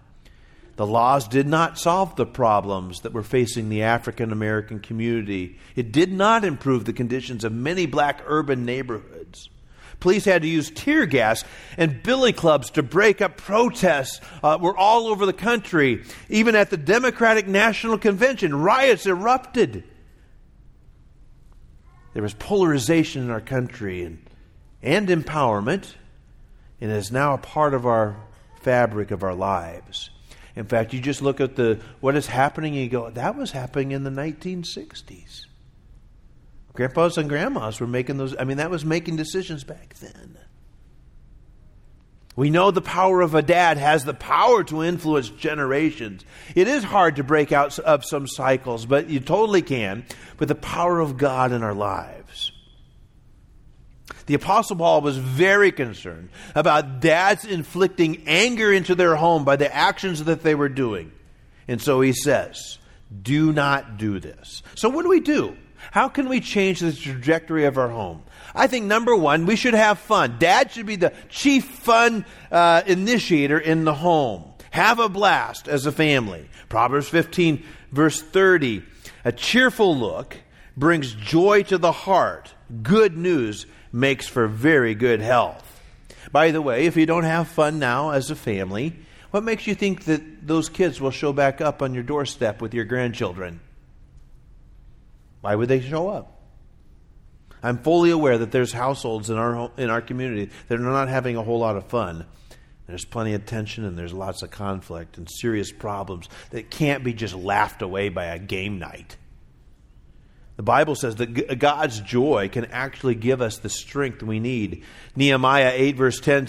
The 0.76 0.86
laws 0.86 1.30
did 1.30 1.48
not 1.48 1.80
solve 1.80 2.18
the 2.18 2.26
problems 2.26 3.04
that 3.04 3.14
were 3.14 3.24
facing 3.24 3.70
the 3.70 3.84
African 3.84 4.34
American 4.34 4.82
community. 4.82 5.60
It 5.78 5.94
did 5.94 6.12
not 6.12 6.44
improve 6.44 6.84
the 6.84 6.92
conditions 6.92 7.46
of 7.46 7.54
many 7.54 7.86
black 7.86 8.22
urban 8.26 8.66
neighborhoods. 8.66 9.48
Police 10.04 10.26
had 10.26 10.42
to 10.42 10.50
use 10.50 10.70
tear 10.70 11.06
gas 11.06 11.46
and 11.78 12.04
billy 12.04 12.34
clubs 12.34 12.72
to 12.72 12.84
break 12.84 13.22
up 13.22 13.38
protests. 13.38 14.20
Uh, 14.44 14.58
were 14.60 14.76
all 14.76 15.08
over 15.08 15.26
the 15.26 15.32
country. 15.32 16.04
Even 16.28 16.58
at 16.58 16.70
the 16.70 16.76
Democratic 16.76 17.48
National 17.48 17.98
Convention, 17.98 18.54
riots 18.54 19.06
erupted. 19.06 19.86
There 22.14 22.22
was 22.22 22.34
polarization 22.34 23.24
in 23.24 23.30
our 23.30 23.40
country 23.40 24.04
and, 24.04 24.30
and 24.82 25.08
empowerment, 25.08 25.94
and 26.82 26.92
it 26.92 26.96
is 26.96 27.10
now 27.10 27.34
a 27.34 27.38
part 27.38 27.74
of 27.74 27.86
our 27.86 28.18
fabric 28.60 29.12
of 29.12 29.24
our 29.24 29.34
lives. 29.34 30.10
In 30.54 30.66
fact, 30.66 30.92
you 30.92 31.00
just 31.00 31.22
look 31.22 31.40
at 31.40 31.56
the 31.56 31.80
what 32.02 32.18
is 32.18 32.28
happening 32.28 32.74
and 32.74 32.84
you 32.84 32.90
go, 32.90 33.10
that 33.10 33.38
was 33.38 33.52
happening 33.52 33.94
in 33.94 34.04
the 34.04 34.10
1960s. 34.10 35.46
Grandpas 36.74 37.18
and 37.18 37.30
grandmas 37.30 37.80
were 37.80 37.88
making 37.88 38.18
those, 38.18 38.36
I 38.38 38.46
mean, 38.46 38.58
that 38.58 38.72
was 38.72 38.84
making 38.84 39.16
decisions 39.16 39.64
back 39.64 39.96
then. 39.96 40.38
We 42.36 42.50
know 42.50 42.72
the 42.72 42.82
power 42.82 43.22
of 43.22 43.36
a 43.36 43.44
dad 43.44 43.78
has 43.78 44.06
the 44.06 44.14
power 44.16 44.64
to 44.66 44.84
influence 44.84 45.30
generations. 45.30 46.26
It 46.56 46.68
is 46.68 46.84
hard 46.84 47.18
to 47.18 47.24
break 47.24 47.52
out 47.52 47.78
of 47.78 48.04
some 48.04 48.28
cycles, 48.28 48.88
but 48.88 49.08
you 49.08 49.20
totally 49.20 49.62
can 49.62 50.06
with 50.40 50.50
the 50.50 50.56
power 50.56 51.00
of 51.00 51.18
God 51.18 51.52
in 51.52 51.62
our 51.62 51.76
lives. 51.76 52.52
The 54.26 54.34
Apostle 54.34 54.78
Paul 54.78 55.02
was 55.02 55.18
very 55.18 55.72
concerned 55.72 56.30
about 56.56 57.02
dads 57.02 57.46
inflicting 57.46 58.24
anger 58.26 58.74
into 58.74 58.96
their 58.96 59.16
home 59.16 59.46
by 59.46 59.58
the 59.58 59.74
actions 59.74 60.24
that 60.24 60.42
they 60.42 60.56
were 60.56 60.70
doing. 60.70 61.12
And 61.68 61.82
so 61.82 62.02
he 62.02 62.14
says, 62.14 62.80
Do 63.22 63.54
not 63.54 63.98
do 63.98 64.20
this. 64.20 64.64
So, 64.76 64.90
what 64.90 65.04
do 65.04 65.10
we 65.10 65.20
do? 65.20 65.56
How 65.92 66.10
can 66.10 66.30
we 66.30 66.40
change 66.40 66.80
the 66.80 66.94
trajectory 66.94 67.66
of 67.66 67.78
our 67.78 67.90
home? 67.90 68.24
I 68.56 68.68
think 68.68 68.86
number 68.86 69.16
one, 69.16 69.46
we 69.46 69.56
should 69.56 69.74
have 69.74 70.00
fun. 70.00 70.38
Dad 70.40 70.72
should 70.72 70.86
be 70.86 70.96
the 70.96 71.14
chief 71.30 71.66
fun 71.66 72.26
uh, 72.52 72.84
initiator 72.86 73.60
in 73.60 73.84
the 73.84 73.94
home. 73.94 74.46
Have 74.72 75.00
a 75.00 75.10
blast 75.10 75.68
as 75.68 75.86
a 75.86 75.92
family. 75.92 76.50
Proverbs 76.70 77.08
15, 77.10 77.64
verse 77.92 78.22
30. 78.22 78.84
A 79.26 79.32
cheerful 79.32 79.96
look 79.96 80.38
brings 80.76 81.14
joy 81.14 81.64
to 81.64 81.78
the 81.78 81.92
heart. 81.92 82.54
Good 82.82 83.16
news 83.16 83.66
makes 83.92 84.28
for 84.28 84.48
very 84.48 84.96
good 84.96 85.22
health. 85.22 85.82
By 86.32 86.52
the 86.52 86.62
way, 86.62 86.86
if 86.86 86.98
you 86.98 87.06
don't 87.06 87.26
have 87.26 87.48
fun 87.48 87.78
now 87.78 88.12
as 88.12 88.32
a 88.32 88.36
family, 88.36 88.96
what 89.30 89.44
makes 89.44 89.68
you 89.68 89.76
think 89.76 90.06
that 90.06 90.48
those 90.48 90.70
kids 90.70 91.00
will 91.00 91.12
show 91.12 91.34
back 91.34 91.62
up 91.62 91.82
on 91.82 91.94
your 91.94 92.04
doorstep 92.04 92.62
with 92.62 92.74
your 92.74 92.86
grandchildren? 92.86 93.60
Why 95.44 95.56
would 95.56 95.68
they 95.68 95.82
show 95.82 96.08
up? 96.08 96.40
I'm 97.62 97.78
fully 97.78 98.12
aware 98.12 98.38
that 98.38 98.54
there's 98.54 98.72
households 98.72 99.30
in 99.30 99.36
our 99.36 99.72
in 99.76 99.90
our 99.90 100.02
community 100.02 100.50
that 100.70 100.80
are 100.80 100.82
not 100.82 101.10
having 101.10 101.36
a 101.36 101.44
whole 101.44 101.60
lot 101.60 101.76
of 101.76 101.88
fun. 101.88 102.26
There's 102.88 103.04
plenty 103.04 103.34
of 103.34 103.46
tension 103.46 103.84
and 103.84 103.98
there's 103.98 104.14
lots 104.14 104.42
of 104.42 104.52
conflict 104.52 105.18
and 105.18 105.28
serious 105.30 105.70
problems 105.70 106.30
that 106.52 106.72
can't 106.72 107.04
be 107.04 107.14
just 107.14 107.36
laughed 107.36 107.82
away 107.82 108.08
by 108.08 108.28
a 108.28 108.40
game 108.40 108.80
night. 108.80 109.18
The 110.56 110.64
Bible 110.64 110.96
says 110.96 111.18
that 111.18 111.60
God's 111.60 112.00
joy 112.00 112.48
can 112.48 112.66
actually 112.66 113.16
give 113.16 113.42
us 113.42 113.58
the 113.58 113.70
strength 113.70 114.24
we 114.24 114.40
need. 114.40 114.86
Nehemiah 115.14 115.74
8, 115.74 115.98
verse 115.98 116.22
10 116.22 116.48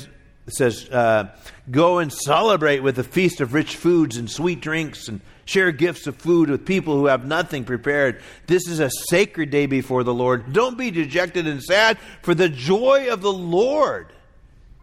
says, 0.53 0.89
uh, 0.91 1.35
Go 1.71 1.99
and 1.99 2.13
celebrate 2.13 2.81
with 2.81 2.99
a 2.99 3.05
feast 3.05 3.41
of 3.41 3.55
rich 3.55 3.77
foods 3.77 4.17
and 4.17 4.31
sweet 4.31 4.61
drinks 4.61 5.09
and 5.09 5.21
Share 5.47 5.73
gifts 5.73 6.07
of 6.07 6.17
food 6.17 6.49
with 6.49 6.65
people 6.65 6.97
who 6.97 7.07
have 7.07 7.27
nothing 7.27 7.65
prepared. 7.65 8.23
This 8.47 8.67
is 8.67 8.81
a 8.81 8.91
sacred 9.09 9.51
day 9.51 9.67
before 9.67 10.03
the 10.03 10.15
Lord. 10.15 10.53
Don't 10.53 10.79
be 10.79 10.91
dejected 10.91 11.47
and 11.47 11.63
sad, 11.63 11.99
for 12.23 12.35
the 12.35 12.49
joy 12.49 13.13
of 13.13 13.21
the 13.21 13.33
Lord 13.33 14.07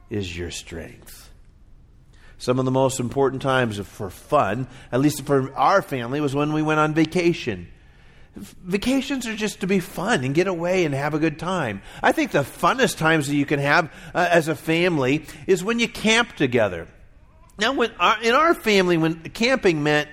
is 0.10 0.38
your 0.38 0.52
strength. 0.52 1.30
Some 2.38 2.60
of 2.60 2.66
the 2.66 2.72
most 2.72 3.00
important 3.00 3.42
times 3.42 3.80
for 3.80 4.10
fun, 4.10 4.68
at 4.92 5.00
least 5.00 5.26
for 5.26 5.54
our 5.56 5.82
family, 5.82 6.22
was 6.22 6.36
when 6.36 6.54
we 6.54 6.62
went 6.62 6.80
on 6.80 6.94
vacation. 6.94 7.68
Vacations 8.36 9.28
are 9.28 9.36
just 9.36 9.62
to 9.62 9.68
be 9.68 9.80
fun 9.80 10.24
and 10.24 10.34
get 10.34 10.48
away 10.48 10.86
and 10.86 10.96
have 10.96 11.14
a 11.14 11.20
good 11.20 11.38
time. 11.38 11.82
I 12.02 12.12
think 12.12 12.32
the 12.32 12.40
funnest 12.40 12.98
times 12.98 13.28
that 13.28 13.36
you 13.36 13.46
can 13.46 13.60
have 13.60 13.92
uh, 14.14 14.28
as 14.30 14.48
a 14.48 14.56
family 14.56 15.26
is 15.48 15.64
when 15.64 15.80
you 15.80 15.88
camp 15.88 16.36
together. 16.36 16.88
Now, 17.60 17.78
our, 18.00 18.24
in 18.24 18.34
our 18.34 18.54
family, 18.54 18.98
when 18.98 19.22
camping 19.32 19.84
meant 19.84 20.10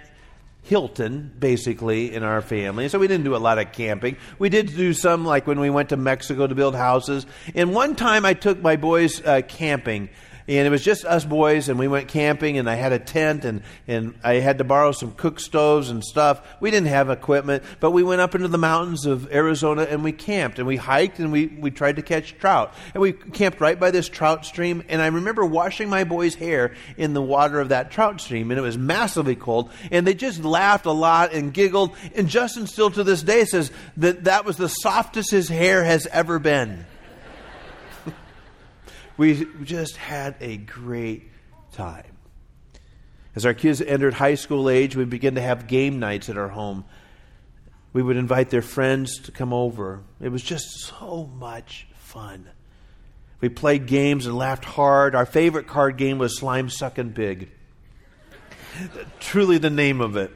Hilton, 0.64 1.32
basically, 1.38 2.14
in 2.14 2.22
our 2.22 2.42
family. 2.42 2.88
So 2.88 2.98
we 2.98 3.08
didn't 3.08 3.24
do 3.24 3.34
a 3.34 3.38
lot 3.38 3.58
of 3.58 3.72
camping. 3.72 4.18
We 4.38 4.50
did 4.50 4.66
do 4.66 4.92
some, 4.92 5.24
like 5.24 5.46
when 5.46 5.60
we 5.60 5.70
went 5.70 5.88
to 5.90 5.96
Mexico 5.96 6.46
to 6.46 6.54
build 6.54 6.74
houses. 6.74 7.24
And 7.54 7.72
one 7.72 7.96
time 7.96 8.26
I 8.26 8.34
took 8.34 8.60
my 8.60 8.76
boys 8.76 9.24
uh, 9.24 9.40
camping 9.48 10.10
and 10.48 10.66
it 10.66 10.70
was 10.70 10.82
just 10.82 11.04
us 11.04 11.26
boys, 11.26 11.68
and 11.68 11.78
we 11.78 11.88
went 11.88 12.08
camping, 12.08 12.56
and 12.56 12.70
I 12.70 12.74
had 12.74 12.92
a 12.92 12.98
tent, 12.98 13.44
and, 13.44 13.62
and 13.86 14.14
I 14.24 14.34
had 14.36 14.58
to 14.58 14.64
borrow 14.64 14.92
some 14.92 15.12
cook 15.12 15.40
stoves 15.40 15.90
and 15.90 16.02
stuff. 16.02 16.40
We 16.58 16.70
didn't 16.70 16.88
have 16.88 17.10
equipment, 17.10 17.62
but 17.80 17.90
we 17.90 18.02
went 18.02 18.22
up 18.22 18.34
into 18.34 18.48
the 18.48 18.56
mountains 18.56 19.04
of 19.04 19.30
Arizona, 19.30 19.82
and 19.82 20.02
we 20.02 20.12
camped, 20.12 20.58
and 20.58 20.66
we 20.66 20.76
hiked, 20.76 21.18
and 21.18 21.30
we, 21.30 21.48
we 21.48 21.70
tried 21.70 21.96
to 21.96 22.02
catch 22.02 22.38
trout. 22.38 22.72
And 22.94 23.02
we 23.02 23.12
camped 23.12 23.60
right 23.60 23.78
by 23.78 23.90
this 23.90 24.08
trout 24.08 24.46
stream, 24.46 24.82
and 24.88 25.02
I 25.02 25.08
remember 25.08 25.44
washing 25.44 25.90
my 25.90 26.04
boys' 26.04 26.34
hair 26.34 26.74
in 26.96 27.12
the 27.12 27.22
water 27.22 27.60
of 27.60 27.68
that 27.68 27.90
trout 27.90 28.22
stream, 28.22 28.50
and 28.50 28.58
it 28.58 28.62
was 28.62 28.78
massively 28.78 29.36
cold, 29.36 29.70
and 29.90 30.06
they 30.06 30.14
just 30.14 30.42
laughed 30.42 30.86
a 30.86 30.92
lot 30.92 31.34
and 31.34 31.52
giggled, 31.52 31.94
and 32.14 32.26
Justin 32.26 32.66
still 32.66 32.90
to 32.90 33.04
this 33.04 33.22
day 33.22 33.44
says 33.44 33.70
that 33.98 34.24
that 34.24 34.46
was 34.46 34.56
the 34.56 34.68
softest 34.68 35.30
his 35.30 35.50
hair 35.50 35.84
has 35.84 36.06
ever 36.06 36.38
been. 36.38 36.86
We 39.18 39.46
just 39.64 39.96
had 39.96 40.36
a 40.40 40.56
great 40.56 41.28
time. 41.72 42.16
As 43.34 43.44
our 43.44 43.52
kids 43.52 43.82
entered 43.82 44.14
high 44.14 44.36
school 44.36 44.70
age, 44.70 44.96
we 44.96 45.04
began 45.04 45.34
to 45.34 45.40
have 45.40 45.66
game 45.66 45.98
nights 45.98 46.28
at 46.28 46.38
our 46.38 46.48
home. 46.48 46.84
We 47.92 48.02
would 48.02 48.16
invite 48.16 48.50
their 48.50 48.62
friends 48.62 49.18
to 49.22 49.32
come 49.32 49.52
over. 49.52 50.02
It 50.20 50.28
was 50.28 50.42
just 50.42 50.66
so 50.80 51.28
much 51.36 51.88
fun. 51.94 52.48
We 53.40 53.48
played 53.48 53.86
games 53.86 54.26
and 54.26 54.36
laughed 54.36 54.64
hard. 54.64 55.14
Our 55.14 55.26
favorite 55.26 55.66
card 55.66 55.96
game 55.96 56.18
was 56.18 56.38
Slime 56.38 56.68
Sucking 56.68 57.12
Pig. 57.12 57.50
Truly 59.18 59.58
the 59.58 59.70
name 59.70 60.00
of 60.00 60.16
it. 60.16 60.30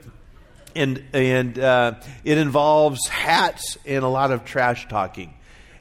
And, 0.74 1.04
and 1.12 1.58
uh, 1.58 1.94
it 2.24 2.38
involves 2.38 3.06
hats 3.06 3.78
and 3.86 4.04
a 4.04 4.08
lot 4.08 4.32
of 4.32 4.44
trash 4.44 4.88
talking. 4.88 5.34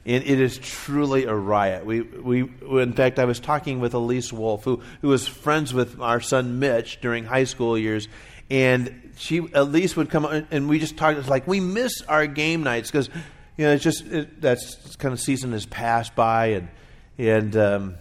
It 0.04 0.26
is 0.26 0.58
truly 0.58 1.24
a 1.24 1.34
riot. 1.34 1.86
We, 1.86 2.00
we, 2.00 2.40
in 2.42 2.92
fact, 2.92 3.20
I 3.20 3.24
was 3.24 3.38
talking 3.38 3.78
with 3.78 3.94
Elise 3.94 4.32
Wolf, 4.32 4.64
who, 4.64 4.82
who 5.00 5.08
was 5.08 5.28
friends 5.28 5.72
with 5.72 6.00
our 6.00 6.20
son 6.20 6.58
Mitch 6.58 7.00
during 7.00 7.24
high 7.24 7.44
school 7.44 7.78
years, 7.78 8.08
and 8.50 9.12
she 9.16 9.46
Elise 9.54 9.94
would 9.96 10.10
come 10.10 10.24
and 10.50 10.68
we 10.68 10.80
just 10.80 10.96
talked. 10.96 11.18
It's 11.18 11.28
like 11.28 11.46
we 11.46 11.60
miss 11.60 12.02
our 12.02 12.26
game 12.26 12.64
nights 12.64 12.90
because 12.90 13.08
you 13.56 13.64
know 13.64 13.72
it's 13.72 13.84
just 13.84 14.04
it, 14.06 14.40
that's 14.40 14.96
kind 14.96 15.12
of 15.12 15.20
season 15.20 15.52
has 15.52 15.66
passed 15.66 16.16
by, 16.16 16.46
and 16.46 16.68
and 17.16 17.56
um, 17.56 17.94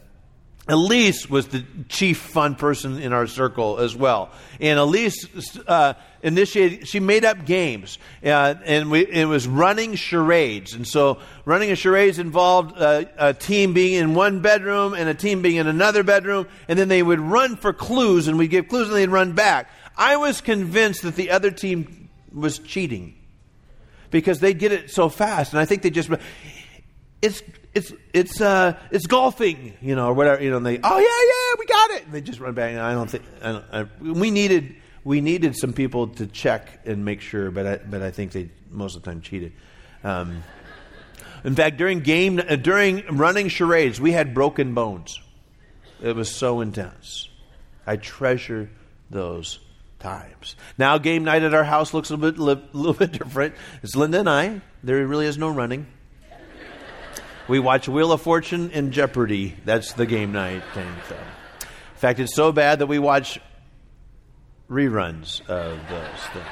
Elise 0.68 1.30
was 1.30 1.50
the 1.50 1.64
chief 1.88 2.18
fun 2.18 2.56
person 2.56 3.00
in 3.00 3.14
our 3.14 3.28
circle 3.28 3.78
as 3.78 3.96
well. 3.96 4.32
And 4.60 4.80
Elise 4.80 5.28
uh, 5.68 5.94
initiated, 6.24 6.88
she 6.88 7.00
made 7.00 7.26
up 7.26 7.46
games. 7.46 7.98
Uh, 8.24 8.56
and 8.66 8.92
we, 8.92 9.06
it 9.06 9.26
was 9.26 9.48
running 9.48 9.96
charades. 9.96 10.74
And 10.74 10.88
so 10.88 11.20
running 11.46 11.72
a 11.72 11.76
charades 11.76 12.20
involved 12.20 12.78
uh, 12.78 13.06
a 13.18 13.34
team 13.34 13.74
being 13.74 13.94
in 13.94 14.14
one 14.14 14.42
bedroom 14.42 14.94
and 14.94 15.10
a 15.10 15.14
team 15.14 15.42
being 15.42 15.58
in 15.58 15.68
another 15.68 16.04
bedroom. 16.04 16.48
And 16.68 16.78
then 16.78 16.88
they 16.88 17.04
would 17.04 17.20
run 17.20 17.56
for 17.56 17.74
clues 17.74 18.28
and 18.28 18.38
we'd 18.38 18.50
give 18.50 18.68
clues 18.68 18.88
and 18.88 18.96
they'd 18.96 19.10
run 19.10 19.34
back. 19.34 19.70
I 19.98 20.18
was 20.18 20.42
convinced 20.42 21.04
that 21.04 21.16
the 21.16 21.32
other 21.32 21.52
team 21.52 22.10
was 22.34 22.60
cheating 22.60 23.16
because 24.10 24.40
they 24.40 24.54
get 24.54 24.72
it 24.72 24.90
so 24.90 25.10
fast. 25.10 25.54
And 25.54 25.60
I 25.60 25.66
think 25.66 25.82
they 25.82 25.90
just, 25.90 26.10
it's 27.22 27.44
it's 27.74 27.94
it's 28.14 28.42
uh 28.42 28.78
it's 28.92 29.08
golfing, 29.08 29.74
you 29.82 29.96
know, 29.96 30.08
or 30.08 30.14
whatever, 30.14 30.44
you 30.44 30.50
know. 30.50 30.58
And 30.58 30.66
they, 30.66 30.80
oh 30.84 30.98
yeah, 30.98 31.06
yeah, 31.06 31.56
we 31.60 31.66
got 31.66 31.92
it. 31.92 32.06
And 32.06 32.14
they 32.14 32.22
just 32.22 32.40
run 32.40 32.54
back. 32.54 32.72
And 32.72 32.82
I 32.82 32.94
don't 32.94 33.10
think 33.10 33.24
I 33.42 33.52
don't, 33.52 33.66
I, 33.72 33.86
we 34.02 34.32
needed 34.32 34.76
we 35.04 35.22
needed 35.22 35.56
some 35.56 35.74
people 35.74 36.08
to 36.08 36.28
check 36.28 36.80
and 36.86 37.04
make 37.04 37.22
sure, 37.22 37.52
but 37.52 37.66
I, 37.66 37.78
but 37.78 38.02
I 38.02 38.12
think 38.12 38.32
they 38.32 38.50
most 38.70 38.96
of 38.96 39.04
the 39.04 39.12
time 39.12 39.22
cheated. 39.22 39.54
Um, 40.04 40.44
in 41.44 41.56
fact, 41.56 41.78
during 41.78 42.02
game 42.02 42.40
uh, 42.40 42.56
during 42.56 43.18
running 43.18 43.48
charades, 43.48 44.00
we 44.00 44.12
had 44.12 44.34
broken 44.34 44.74
bones. 44.74 45.20
It 46.02 46.16
was 46.16 46.34
so 46.34 46.62
intense. 46.62 47.30
I 47.86 47.98
treasure 47.98 48.70
those 49.10 49.60
times. 50.00 50.56
Now, 50.78 50.98
game 50.98 51.24
night 51.24 51.44
at 51.44 51.54
our 51.54 51.64
house 51.64 51.94
looks 51.94 52.10
a 52.10 52.16
little 52.16 52.56
bit, 52.56 52.70
a 52.74 52.78
little 52.78 52.94
bit 52.94 53.12
different. 53.12 53.56
It's 53.84 53.96
Linda 53.96 54.20
and 54.20 54.30
I. 54.30 54.62
There 54.84 55.06
really 55.06 55.26
is 55.28 55.38
no 55.38 55.50
running. 55.50 55.88
We 57.48 57.60
watch 57.60 57.90
Wheel 57.90 58.12
of 58.12 58.22
Fortune 58.22 58.72
and 58.74 58.92
Jeopardy. 58.94 59.56
That's 59.66 59.94
the 59.94 60.06
game 60.06 60.32
night 60.32 60.64
thing. 60.74 60.88
So. 61.10 61.16
In 61.16 61.98
fact, 61.98 62.20
it's 62.20 62.36
so 62.36 62.52
bad 62.52 62.80
that 62.80 62.88
we 62.88 62.98
watch 62.98 63.40
reruns 64.72 65.42
of 65.50 65.78
those 65.90 66.24
things. 66.32 66.48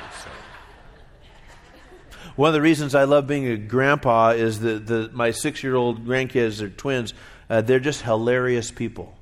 One 2.35 2.49
of 2.49 2.53
the 2.53 2.61
reasons 2.61 2.95
I 2.95 3.05
love 3.05 3.27
being 3.27 3.47
a 3.47 3.57
grandpa 3.57 4.29
is 4.29 4.59
that 4.59 4.87
the, 4.87 5.09
my 5.13 5.31
six 5.31 5.63
year 5.63 5.75
old 5.75 6.05
grandkids 6.05 6.61
are 6.61 6.69
twins. 6.69 7.13
Uh, 7.49 7.61
they're 7.61 7.79
just 7.79 8.03
hilarious 8.03 8.71
people. 8.71 9.13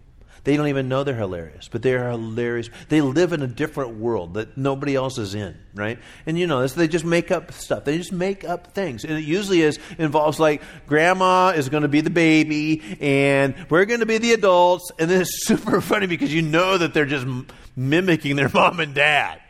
They 0.48 0.56
don't 0.56 0.70
even 0.70 0.88
know 0.88 1.04
they're 1.04 1.14
hilarious, 1.14 1.68
but 1.68 1.82
they 1.82 1.94
are 1.94 2.10
hilarious. 2.10 2.70
They 2.88 3.02
live 3.02 3.34
in 3.34 3.42
a 3.42 3.48
different 3.48 3.98
world 3.98 4.36
that 4.36 4.58
nobody 4.58 4.96
else 4.96 5.18
is 5.18 5.36
in, 5.36 5.58
right? 5.76 6.00
And 6.26 6.40
you 6.40 6.48
know 6.48 6.62
this, 6.62 6.72
they 6.72 6.88
just 6.88 7.04
make 7.04 7.32
up 7.32 7.52
stuff. 7.52 7.84
They 7.84 7.98
just 7.98 8.14
make 8.14 8.46
up 8.46 8.68
things. 8.74 9.04
And 9.04 9.18
it 9.18 9.26
usually 9.26 9.60
is 9.60 9.78
involves 9.98 10.40
like 10.40 10.62
grandma 10.86 11.50
is 11.50 11.68
going 11.68 11.82
to 11.82 11.90
be 11.90 12.00
the 12.00 12.10
baby 12.10 12.82
and 13.02 13.56
we're 13.70 13.84
going 13.84 14.00
to 14.00 14.06
be 14.06 14.20
the 14.20 14.32
adults. 14.32 14.90
And 14.98 15.12
then 15.12 15.20
it's 15.20 15.46
super 15.46 15.82
funny 15.82 16.08
because 16.08 16.34
you 16.34 16.44
know 16.44 16.78
that 16.78 16.94
they're 16.94 17.06
just 17.06 17.28
mimicking 17.76 18.38
their 18.38 18.48
mom 18.48 18.80
and 18.80 18.94
dad. 18.94 19.42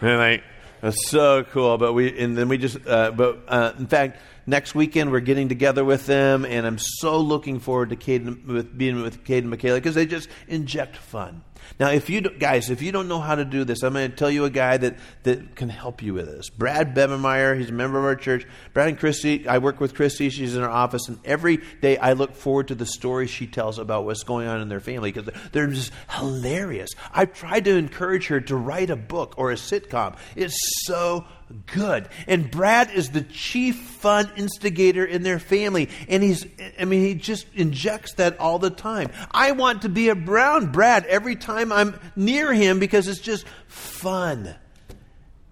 And 0.00 0.16
like, 0.16 0.44
that's 0.80 1.08
so 1.08 1.42
cool. 1.42 1.76
But 1.76 1.92
we, 1.92 2.16
and 2.16 2.38
then 2.38 2.48
we 2.48 2.56
just, 2.56 2.78
uh, 2.86 3.10
but 3.10 3.42
uh, 3.48 3.72
in 3.80 3.88
fact, 3.88 4.20
next 4.50 4.74
weekend 4.74 5.10
we're 5.10 5.20
getting 5.20 5.48
together 5.48 5.84
with 5.84 6.06
them, 6.06 6.44
and 6.44 6.66
I'm 6.66 6.78
so 6.78 7.18
looking 7.18 7.60
forward 7.60 7.90
to 7.90 7.96
Caden, 7.96 8.44
with 8.46 8.76
being 8.76 9.00
with 9.00 9.24
Cade 9.24 9.44
and 9.44 9.50
Michaela 9.50 9.78
because 9.78 9.94
they 9.94 10.06
just 10.06 10.28
inject 10.48 10.96
fun. 10.96 11.42
Now, 11.78 11.90
if 11.90 12.10
you 12.10 12.20
guys, 12.20 12.70
if 12.70 12.82
you 12.82 12.90
don't 12.90 13.08
know 13.08 13.20
how 13.20 13.34
to 13.34 13.44
do 13.44 13.64
this, 13.64 13.82
I'm 13.82 13.92
going 13.92 14.10
to 14.10 14.16
tell 14.16 14.30
you 14.30 14.44
a 14.44 14.50
guy 14.50 14.76
that, 14.76 14.96
that 15.22 15.54
can 15.54 15.68
help 15.68 16.02
you 16.02 16.14
with 16.14 16.26
this. 16.26 16.50
Brad 16.50 16.94
Bebenmeyer, 16.94 17.58
he's 17.58 17.70
a 17.70 17.72
member 17.72 17.98
of 17.98 18.04
our 18.04 18.16
church. 18.16 18.46
Brad 18.72 18.88
and 18.88 18.98
Christy, 18.98 19.46
I 19.46 19.58
work 19.58 19.80
with 19.80 19.94
Christy. 19.94 20.30
She's 20.30 20.56
in 20.56 20.62
our 20.62 20.70
office, 20.70 21.08
and 21.08 21.18
every 21.24 21.58
day 21.80 21.96
I 21.96 22.14
look 22.14 22.34
forward 22.34 22.68
to 22.68 22.74
the 22.74 22.86
stories 22.86 23.30
she 23.30 23.46
tells 23.46 23.78
about 23.78 24.04
what's 24.04 24.24
going 24.24 24.48
on 24.48 24.60
in 24.60 24.68
their 24.68 24.80
family 24.80 25.12
because 25.12 25.32
they're 25.52 25.68
just 25.68 25.92
hilarious. 26.10 26.90
I've 27.12 27.32
tried 27.32 27.64
to 27.66 27.76
encourage 27.76 28.26
her 28.28 28.40
to 28.42 28.56
write 28.56 28.90
a 28.90 28.96
book 28.96 29.34
or 29.36 29.50
a 29.50 29.56
sitcom. 29.56 30.16
It's 30.36 30.56
so 30.86 31.24
good. 31.66 32.08
And 32.26 32.50
Brad 32.50 32.90
is 32.90 33.10
the 33.10 33.22
chief 33.22 33.76
fun 33.76 34.30
instigator 34.36 35.04
in 35.04 35.22
their 35.22 35.38
family. 35.38 35.88
And 36.08 36.22
he's, 36.22 36.46
I 36.78 36.84
mean, 36.84 37.02
he 37.02 37.14
just 37.14 37.46
injects 37.54 38.14
that 38.14 38.38
all 38.38 38.58
the 38.58 38.70
time. 38.70 39.10
I 39.30 39.52
want 39.52 39.82
to 39.82 39.88
be 39.88 40.08
a 40.08 40.14
brown 40.14 40.72
Brad 40.72 41.06
every 41.06 41.36
time 41.36 41.72
I'm 41.72 41.98
near 42.16 42.52
him 42.52 42.78
because 42.78 43.08
it's 43.08 43.20
just 43.20 43.46
fun. 43.66 44.54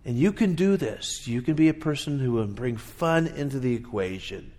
And 0.05 0.17
you 0.17 0.33
can 0.33 0.55
do 0.55 0.76
this. 0.76 1.26
You 1.26 1.43
can 1.43 1.55
be 1.55 1.69
a 1.69 1.75
person 1.75 2.19
who 2.19 2.33
will 2.33 2.47
bring 2.47 2.76
fun 2.76 3.26
into 3.26 3.59
the 3.59 3.75
equation, 3.75 4.52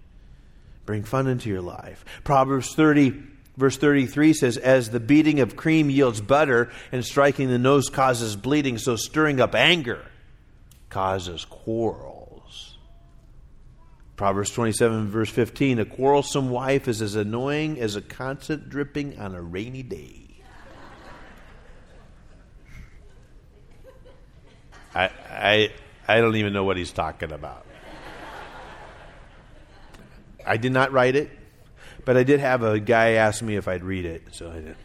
bring 0.85 1.03
fun 1.03 1.27
into 1.27 1.49
your 1.49 1.61
life. 1.61 2.05
Proverbs 2.23 2.75
30. 2.75 3.23
Verse 3.57 3.75
33 3.75 4.31
says, 4.31 4.55
As 4.55 4.89
the 4.89 5.01
beating 5.01 5.41
of 5.41 5.57
cream 5.57 5.89
yields 5.89 6.21
butter, 6.21 6.71
and 6.93 7.03
striking 7.03 7.49
the 7.49 7.57
nose 7.57 7.89
causes 7.89 8.37
bleeding, 8.37 8.77
so 8.77 8.95
stirring 8.95 9.41
up 9.41 9.53
anger 9.53 10.05
causes 10.89 11.45
quarrels. 11.45 12.77
Proverbs 14.15 14.51
27, 14.51 15.07
verse 15.07 15.29
15 15.29 15.79
A 15.79 15.85
quarrelsome 15.85 16.49
wife 16.49 16.87
is 16.87 17.01
as 17.01 17.15
annoying 17.15 17.79
as 17.79 17.95
a 17.95 18.01
constant 18.01 18.69
dripping 18.69 19.17
on 19.17 19.33
a 19.33 19.41
rainy 19.41 19.83
day. 19.83 20.25
I, 24.93 25.09
I, 25.29 25.71
I 26.07 26.19
don't 26.19 26.35
even 26.35 26.51
know 26.51 26.63
what 26.63 26.75
he's 26.75 26.91
talking 26.91 27.31
about. 27.31 27.65
I 30.45 30.57
did 30.57 30.71
not 30.71 30.91
write 30.91 31.15
it, 31.15 31.29
but 32.05 32.17
I 32.17 32.23
did 32.23 32.39
have 32.39 32.63
a 32.63 32.79
guy 32.79 33.11
ask 33.11 33.41
me 33.41 33.55
if 33.55 33.67
I'd 33.67 33.83
read 33.83 34.05
it, 34.05 34.23
so 34.31 34.49
I 34.49 34.55
did. 34.55 34.75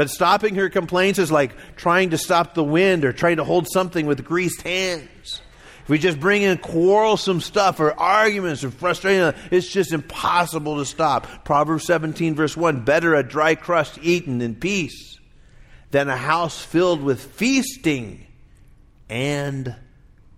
But 0.00 0.08
stopping 0.08 0.54
her 0.54 0.70
complaints 0.70 1.18
is 1.18 1.30
like 1.30 1.54
trying 1.76 2.08
to 2.08 2.16
stop 2.16 2.54
the 2.54 2.64
wind 2.64 3.04
or 3.04 3.12
trying 3.12 3.36
to 3.36 3.44
hold 3.44 3.68
something 3.70 4.06
with 4.06 4.24
greased 4.24 4.62
hands. 4.62 5.42
If 5.82 5.90
we 5.90 5.98
just 5.98 6.18
bring 6.18 6.40
in 6.40 6.56
quarrelsome 6.56 7.42
stuff 7.42 7.80
or 7.80 7.92
arguments 7.92 8.64
or 8.64 8.70
frustration, 8.70 9.34
it's 9.50 9.70
just 9.70 9.92
impossible 9.92 10.78
to 10.78 10.86
stop. 10.86 11.44
Proverbs 11.44 11.84
17, 11.84 12.34
verse 12.34 12.56
1 12.56 12.82
Better 12.82 13.14
a 13.14 13.22
dry 13.22 13.54
crust 13.54 13.98
eaten 14.00 14.40
in 14.40 14.54
peace 14.54 15.18
than 15.90 16.08
a 16.08 16.16
house 16.16 16.58
filled 16.58 17.02
with 17.02 17.22
feasting 17.22 18.26
and 19.10 19.76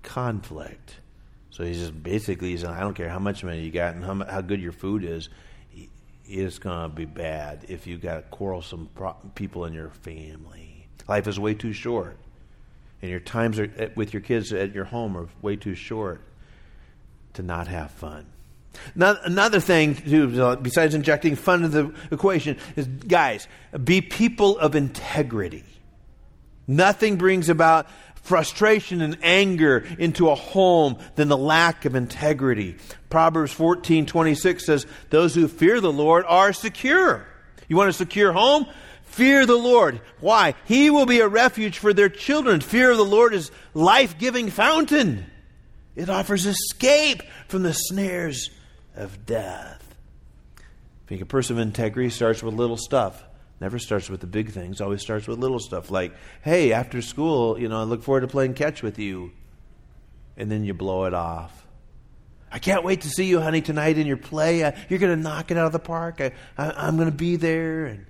conflict. 0.03 0.97
So 1.51 1.63
he's 1.63 1.79
just 1.79 2.03
basically 2.03 2.51
he's 2.51 2.65
I 2.65 2.81
don't 2.81 2.95
care 2.95 3.09
how 3.09 3.21
much 3.21 3.45
money 3.45 3.61
you 3.61 3.71
got 3.71 3.95
and 3.95 4.05
how, 4.05 4.25
how 4.25 4.41
good 4.41 4.61
your 4.61 4.73
food 4.73 5.05
is, 5.05 5.29
it's 6.25 6.59
going 6.59 6.91
to 6.91 6.95
be 6.95 7.05
bad 7.05 7.67
if 7.69 7.87
you 7.87 7.99
got 7.99 8.31
quarrelsome 8.31 8.89
pro- 8.95 9.17
people 9.35 9.65
in 9.65 9.73
your 9.73 9.91
family. 9.91 10.87
Life 11.09 11.27
is 11.27 11.39
way 11.39 11.55
too 11.55 11.73
short, 11.73 12.17
and 13.01 13.11
your 13.11 13.21
times 13.21 13.59
are, 13.59 13.93
with 13.97 14.13
your 14.13 14.23
kids 14.23 14.53
at 14.53 14.75
your 14.75 14.85
home 14.85 15.17
are 15.17 15.29
way 15.41 15.57
too 15.57 15.75
short 15.75 16.21
to 17.35 17.43
not 17.43 17.67
have 17.69 17.91
fun. 17.91 18.27
Now, 18.95 19.17
another 19.25 19.61
thing, 19.61 19.95
too, 19.95 20.43
uh, 20.43 20.57
besides 20.57 20.95
injecting 20.95 21.37
fun 21.37 21.65
into 21.65 21.83
the 21.83 21.95
equation, 22.11 22.57
is 22.77 22.87
guys, 22.87 23.47
be 23.83 24.01
people 24.01 24.59
of 24.59 24.75
integrity. 24.75 25.65
Nothing 26.67 27.17
brings 27.17 27.49
about 27.49 27.87
frustration 28.23 29.03
and 29.03 29.19
anger 29.23 29.85
into 29.99 30.31
a 30.31 30.35
home 30.35 30.97
than 31.17 31.29
the 31.29 31.37
lack 31.37 31.85
of 31.85 31.95
integrity. 31.95 32.77
Proverbs 33.11 33.53
14 33.53 34.07
26 34.07 34.65
says, 34.65 34.87
Those 35.11 35.35
who 35.35 35.49
fear 35.49 35.81
the 35.81 35.93
Lord 35.93 36.25
are 36.27 36.53
secure. 36.53 37.27
You 37.69 37.77
want 37.77 37.91
a 37.91 37.93
secure 37.93 38.33
home? 38.33 38.67
Fear 39.05 39.45
the 39.45 39.57
Lord. 39.57 40.01
Why? 40.21 40.55
He 40.65 40.89
will 40.89 41.05
be 41.05 41.21
a 41.21 41.29
refuge 41.29 41.79
for 41.79 41.93
their 41.93 42.09
children. 42.09 42.63
Fear 42.63 42.93
of 42.93 42.97
the 42.97 43.05
Lord 43.05 43.35
is 43.35 43.51
life 43.75 44.19
giving 44.19 44.49
fountain. 44.49 45.27
It 45.95 46.09
offers 46.09 46.47
escape 46.47 47.23
from 47.49 47.63
the 47.63 47.75
snares 47.75 48.49
of 48.97 49.27
death. 49.27 49.95
Being 51.07 51.21
a 51.21 51.27
person 51.27 51.57
of 51.57 51.63
integrity 51.63 52.09
starts 52.09 52.43
with 52.43 52.55
little 52.55 52.79
stuff. 52.79 53.23
Never 53.63 53.79
starts 53.79 54.11
with 54.11 54.21
the 54.21 54.27
big 54.27 54.51
things, 54.51 54.81
always 54.81 55.03
starts 55.03 55.29
with 55.29 55.39
little 55.39 55.61
stuff 55.61 55.89
like, 55.89 56.13
hey, 56.43 56.73
after 56.73 57.01
school, 57.01 57.57
you 57.57 57.69
know, 57.69 57.79
I 57.79 57.85
look 57.85 58.03
forward 58.03 58.23
to 58.23 58.27
playing 58.27 58.55
catch 58.55 58.83
with 58.83 58.99
you. 58.99 59.31
And 60.37 60.51
then 60.51 60.65
you 60.65 60.75
blow 60.75 61.05
it 61.05 61.15
off. 61.15 61.65
I 62.51 62.59
can't 62.59 62.83
wait 62.83 63.03
to 63.03 63.09
see 63.09 63.27
you, 63.27 63.41
honey, 63.41 63.61
tonight 63.61 63.99
in 63.99 64.09
your 64.09 64.17
play. 64.17 64.59
You're 64.89 64.99
going 64.99 65.17
to 65.17 65.23
knock 65.23 65.53
it 65.53 65.57
out 65.57 65.67
of 65.67 65.73
the 65.73 65.79
park. 65.79 66.21
I, 66.21 66.33
I, 66.59 66.73
I'm 66.89 66.97
going 66.97 67.09
to 67.09 67.17
be 67.17 67.37
there. 67.37 67.85
And 67.85 68.07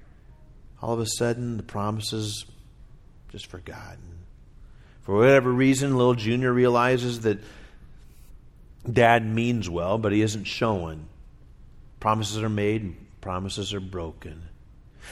all 0.80 0.94
of 0.94 1.00
a 1.00 1.06
sudden, 1.18 1.58
the 1.58 1.62
promises 1.62 2.46
just 3.28 3.44
forgotten. 3.44 4.20
For 5.02 5.14
whatever 5.14 5.52
reason, 5.52 5.98
little 5.98 6.14
Junior 6.14 6.50
realizes 6.50 7.20
that 7.20 7.40
dad 8.90 9.26
means 9.26 9.68
well, 9.68 9.98
but 9.98 10.12
he 10.12 10.22
isn't 10.22 10.44
showing. 10.44 11.10
Promises 12.00 12.42
are 12.42 12.48
made 12.48 12.96
promises 13.20 13.72
are 13.72 13.80
broken. 13.80 14.42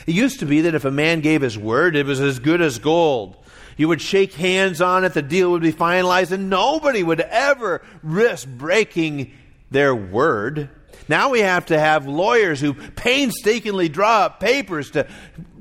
It 0.07 0.15
used 0.15 0.41
to 0.41 0.47
be 0.47 0.63
that 0.63 0.75
if 0.75 0.85
a 0.85 0.91
man 0.91 1.21
gave 1.21 1.43
his 1.43 1.59
word, 1.59 1.97
it 1.97 2.07
was 2.07 2.21
as 2.21 2.39
good 2.39 2.61
as 2.61 2.79
gold. 2.79 3.37
You 3.77 3.89
would 3.89 4.01
shake 4.01 4.35
hands 4.35 4.81
on 4.81 5.05
it, 5.05 5.15
the 5.15 5.23
deal 5.23 5.53
would 5.53 5.63
be 5.63 5.73
finalized, 5.73 6.33
and 6.33 6.51
nobody 6.51 7.03
would 7.03 7.21
ever 7.21 7.83
risk 8.03 8.47
breaking 8.47 9.33
their 9.71 9.95
word. 9.95 10.69
Now 11.09 11.31
we 11.31 11.41
have 11.41 11.67
to 11.67 11.79
have 11.79 12.07
lawyers 12.07 12.61
who 12.61 12.75
painstakingly 12.75 13.89
draw 13.89 14.27
up 14.27 14.39
papers 14.39 14.93
to 14.93 15.09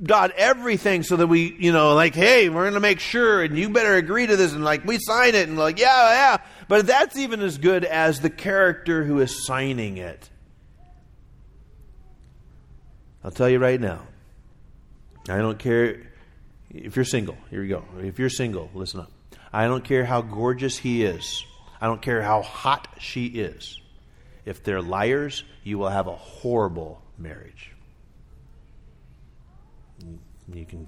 dot 0.02 0.32
everything 0.38 1.02
so 1.02 1.16
that 1.16 1.28
we, 1.28 1.56
you 1.58 1.72
know, 1.72 1.96
like, 1.96 2.14
hey, 2.14 2.50
we're 2.50 2.64
going 2.64 2.76
to 2.76 2.80
make 2.80 3.00
sure, 3.00 3.42
and 3.42 3.58
you 3.58 3.70
better 3.70 3.96
agree 3.96 4.28
to 4.28 4.36
this, 4.36 4.54
and 4.54 4.64
like, 4.64 4.86
we 4.86 5.00
sign 5.00 5.34
it, 5.34 5.48
and 5.48 5.58
like, 5.58 5.80
yeah, 5.80 6.12
yeah. 6.12 6.38
But 6.68 6.86
that's 6.86 7.18
even 7.18 7.42
as 7.42 7.58
good 7.58 7.84
as 7.84 8.20
the 8.20 8.30
character 8.30 9.04
who 9.04 9.20
is 9.22 9.46
signing 9.46 9.98
it. 9.98 10.30
I'll 13.24 13.32
tell 13.32 13.50
you 13.50 13.60
right 13.60 13.82
now, 13.82 14.02
I 15.30 15.38
don't 15.38 15.60
care 15.60 16.02
if 16.70 16.96
you're 16.96 17.06
single. 17.06 17.38
Here 17.50 17.62
we 17.62 17.68
go. 17.68 17.84
If 18.00 18.20
you're 18.20 18.30
single, 18.30 18.70
listen 18.74 19.02
up. 19.02 19.12
I 19.52 19.68
don't 19.68 19.84
care 19.84 20.06
how 20.06 20.22
gorgeous 20.22 20.78
he 20.78 21.04
is. 21.04 21.46
I 21.82 21.88
don't 21.88 22.02
care 22.02 22.22
how 22.22 22.42
hot 22.42 22.88
she 23.00 23.28
is. 23.28 23.80
If 24.46 24.64
they're 24.64 24.82
liars, 24.82 25.44
you 25.64 25.78
will 25.78 25.90
have 25.90 26.08
a 26.08 26.16
horrible 26.16 27.02
marriage. 27.18 27.72
You 30.54 30.66
can 30.66 30.88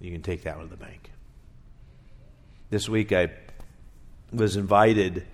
you 0.00 0.10
can 0.10 0.22
take 0.22 0.44
that 0.44 0.56
one 0.56 0.68
to 0.68 0.70
the 0.70 0.82
bank. 0.82 1.10
This 2.70 2.88
week 2.88 3.12
I 3.12 3.30
was 4.32 4.56
invited 4.56 5.26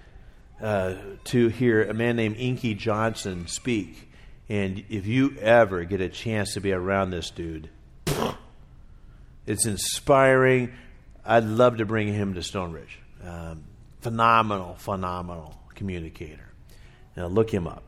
uh, 0.61 0.95
to 1.25 1.49
hear 1.49 1.85
a 1.85 1.95
man 1.95 2.17
named 2.17 2.37
Inky 2.39 2.75
Johnson 2.75 3.47
speak 3.47 4.08
and 4.49 4.85
if 4.89 5.07
you 5.07 5.37
ever 5.39 5.85
get 5.85 6.01
a 6.01 6.09
chance 6.09 6.55
to 6.55 6.61
be 6.61 6.73
around 6.73 7.11
this 7.11 7.31
dude, 7.31 7.69
it's 9.47 9.67
inspiring. 9.67 10.73
I'd 11.25 11.45
love 11.45 11.79
to 11.79 11.85
bring 11.85 12.09
him 12.13 12.35
to 12.35 12.43
Stone 12.43 12.73
Ridge. 12.73 12.99
Um, 13.23 13.65
phenomenal, 14.01 14.77
phenomenal 14.77 15.55
communicator. 15.75 16.49
Now, 17.17 17.27
look 17.27 17.51
him 17.51 17.67
up. 17.67 17.83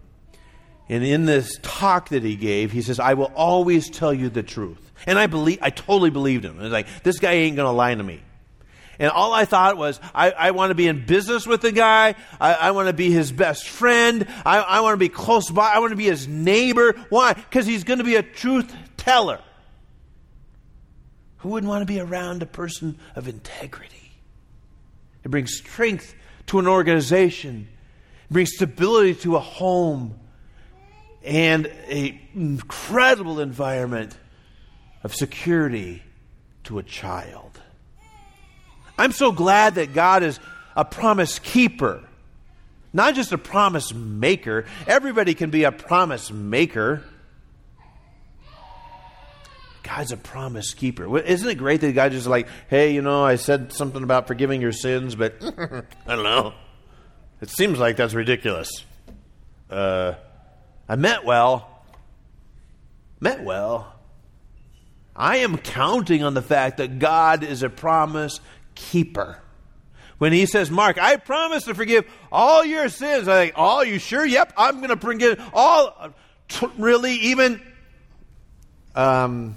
And 0.88 1.04
in 1.04 1.24
this 1.24 1.56
talk 1.62 2.08
that 2.08 2.24
he 2.24 2.34
gave, 2.34 2.72
he 2.72 2.82
says, 2.82 2.98
I 2.98 3.14
will 3.14 3.32
always 3.36 3.88
tell 3.88 4.12
you 4.12 4.28
the 4.28 4.42
truth. 4.42 4.90
And 5.06 5.18
I 5.18 5.28
believe, 5.28 5.60
I 5.62 5.70
totally 5.70 6.10
believed 6.10 6.44
him. 6.44 6.60
It's 6.60 6.72
like, 6.72 6.88
this 7.04 7.20
guy 7.20 7.32
ain't 7.32 7.56
to 7.56 7.70
lie 7.70 7.94
to 7.94 8.02
me. 8.02 8.20
And 9.00 9.10
all 9.10 9.32
I 9.32 9.46
thought 9.46 9.78
was, 9.78 9.98
I, 10.14 10.30
I 10.30 10.50
want 10.50 10.70
to 10.70 10.74
be 10.74 10.86
in 10.86 11.06
business 11.06 11.46
with 11.46 11.62
the 11.62 11.72
guy. 11.72 12.16
I, 12.38 12.52
I 12.52 12.70
want 12.72 12.88
to 12.88 12.92
be 12.92 13.10
his 13.10 13.32
best 13.32 13.66
friend. 13.66 14.26
I, 14.44 14.58
I 14.58 14.80
want 14.80 14.92
to 14.92 14.98
be 14.98 15.08
close 15.08 15.50
by. 15.50 15.72
I 15.72 15.78
want 15.78 15.92
to 15.92 15.96
be 15.96 16.04
his 16.04 16.28
neighbor. 16.28 16.92
Why? 17.08 17.32
Because 17.32 17.64
he's 17.64 17.82
going 17.82 17.98
to 17.98 18.04
be 18.04 18.16
a 18.16 18.22
truth 18.22 18.70
teller. 18.98 19.40
Who 21.38 21.48
wouldn't 21.48 21.70
want 21.70 21.80
to 21.80 21.86
be 21.86 21.98
around 21.98 22.42
a 22.42 22.46
person 22.46 22.98
of 23.16 23.26
integrity? 23.26 24.12
It 25.24 25.30
brings 25.30 25.56
strength 25.56 26.14
to 26.48 26.58
an 26.58 26.66
organization, 26.66 27.68
it 28.28 28.32
brings 28.32 28.52
stability 28.54 29.14
to 29.14 29.36
a 29.36 29.40
home, 29.40 30.20
and 31.22 31.66
an 31.66 32.18
incredible 32.34 33.40
environment 33.40 34.14
of 35.02 35.14
security 35.14 36.02
to 36.64 36.78
a 36.78 36.82
child. 36.82 37.49
I'm 39.00 39.12
so 39.12 39.32
glad 39.32 39.76
that 39.76 39.94
God 39.94 40.22
is 40.22 40.38
a 40.76 40.84
promise 40.84 41.38
keeper, 41.38 42.04
not 42.92 43.14
just 43.14 43.32
a 43.32 43.38
promise 43.38 43.94
maker. 43.94 44.66
Everybody 44.86 45.32
can 45.32 45.48
be 45.48 45.64
a 45.64 45.72
promise 45.72 46.30
maker. 46.30 47.02
God's 49.82 50.12
a 50.12 50.18
promise 50.18 50.74
keeper. 50.74 51.18
Isn't 51.18 51.48
it 51.48 51.54
great 51.54 51.80
that 51.80 51.94
God 51.94 52.12
just 52.12 52.26
like, 52.26 52.46
hey, 52.68 52.92
you 52.92 53.00
know, 53.00 53.24
I 53.24 53.36
said 53.36 53.72
something 53.72 54.02
about 54.02 54.26
forgiving 54.26 54.60
your 54.60 54.70
sins, 54.70 55.14
but 55.14 55.34
I 56.06 56.14
don't 56.14 56.22
know. 56.22 56.52
It 57.40 57.48
seems 57.48 57.78
like 57.78 57.96
that's 57.96 58.12
ridiculous. 58.12 58.84
Uh, 59.70 60.12
I 60.86 60.96
meant 60.96 61.24
well. 61.24 61.86
Meant 63.18 63.44
well. 63.44 63.94
I 65.16 65.38
am 65.38 65.56
counting 65.56 66.22
on 66.22 66.34
the 66.34 66.42
fact 66.42 66.76
that 66.76 66.98
God 66.98 67.44
is 67.44 67.62
a 67.62 67.70
promise 67.70 68.40
keeper. 68.90 69.38
When 70.18 70.32
he 70.32 70.44
says, 70.46 70.70
Mark, 70.70 70.98
I 70.98 71.16
promise 71.16 71.64
to 71.64 71.74
forgive 71.74 72.04
all 72.30 72.64
your 72.64 72.88
sins, 72.88 73.26
I 73.26 73.44
think, 73.44 73.54
oh, 73.56 73.82
you 73.82 73.98
sure? 73.98 74.24
Yep, 74.24 74.52
I'm 74.56 74.78
going 74.78 74.90
to 74.90 74.96
forgive 74.96 75.40
all. 75.54 76.12
Really, 76.76 77.14
even, 77.14 77.62
um, 78.94 79.56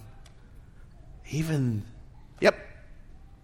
even, 1.32 1.84
yep, 2.40 2.56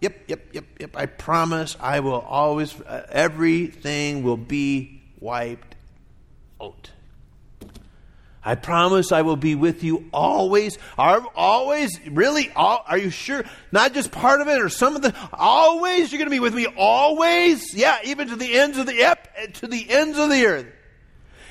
yep, 0.00 0.22
yep, 0.28 0.40
yep, 0.52 0.64
yep. 0.78 0.96
I 0.96 1.06
promise 1.06 1.76
I 1.80 2.00
will 2.00 2.20
always, 2.20 2.80
uh, 2.80 3.06
everything 3.10 4.22
will 4.22 4.36
be 4.38 5.02
wiped 5.18 5.74
out. 6.62 6.90
I 8.42 8.54
promise 8.54 9.12
I 9.12 9.22
will 9.22 9.36
be 9.36 9.54
with 9.54 9.84
you 9.84 10.08
always. 10.12 10.78
Are 10.96 11.22
always 11.34 12.00
really? 12.08 12.50
All, 12.56 12.82
are 12.86 12.96
you 12.96 13.10
sure? 13.10 13.44
Not 13.70 13.92
just 13.92 14.10
part 14.10 14.40
of 14.40 14.48
it 14.48 14.62
or 14.62 14.70
some 14.70 14.96
of 14.96 15.02
the. 15.02 15.14
Always, 15.34 16.10
you're 16.10 16.18
going 16.18 16.30
to 16.30 16.34
be 16.34 16.40
with 16.40 16.54
me. 16.54 16.66
Always, 16.66 17.74
yeah, 17.74 17.98
even 18.04 18.28
to 18.28 18.36
the 18.36 18.58
ends 18.58 18.78
of 18.78 18.86
the 18.86 18.94
yep, 18.94 19.54
to 19.54 19.66
the 19.66 19.90
ends 19.90 20.18
of 20.18 20.30
the 20.30 20.46
earth. 20.46 20.66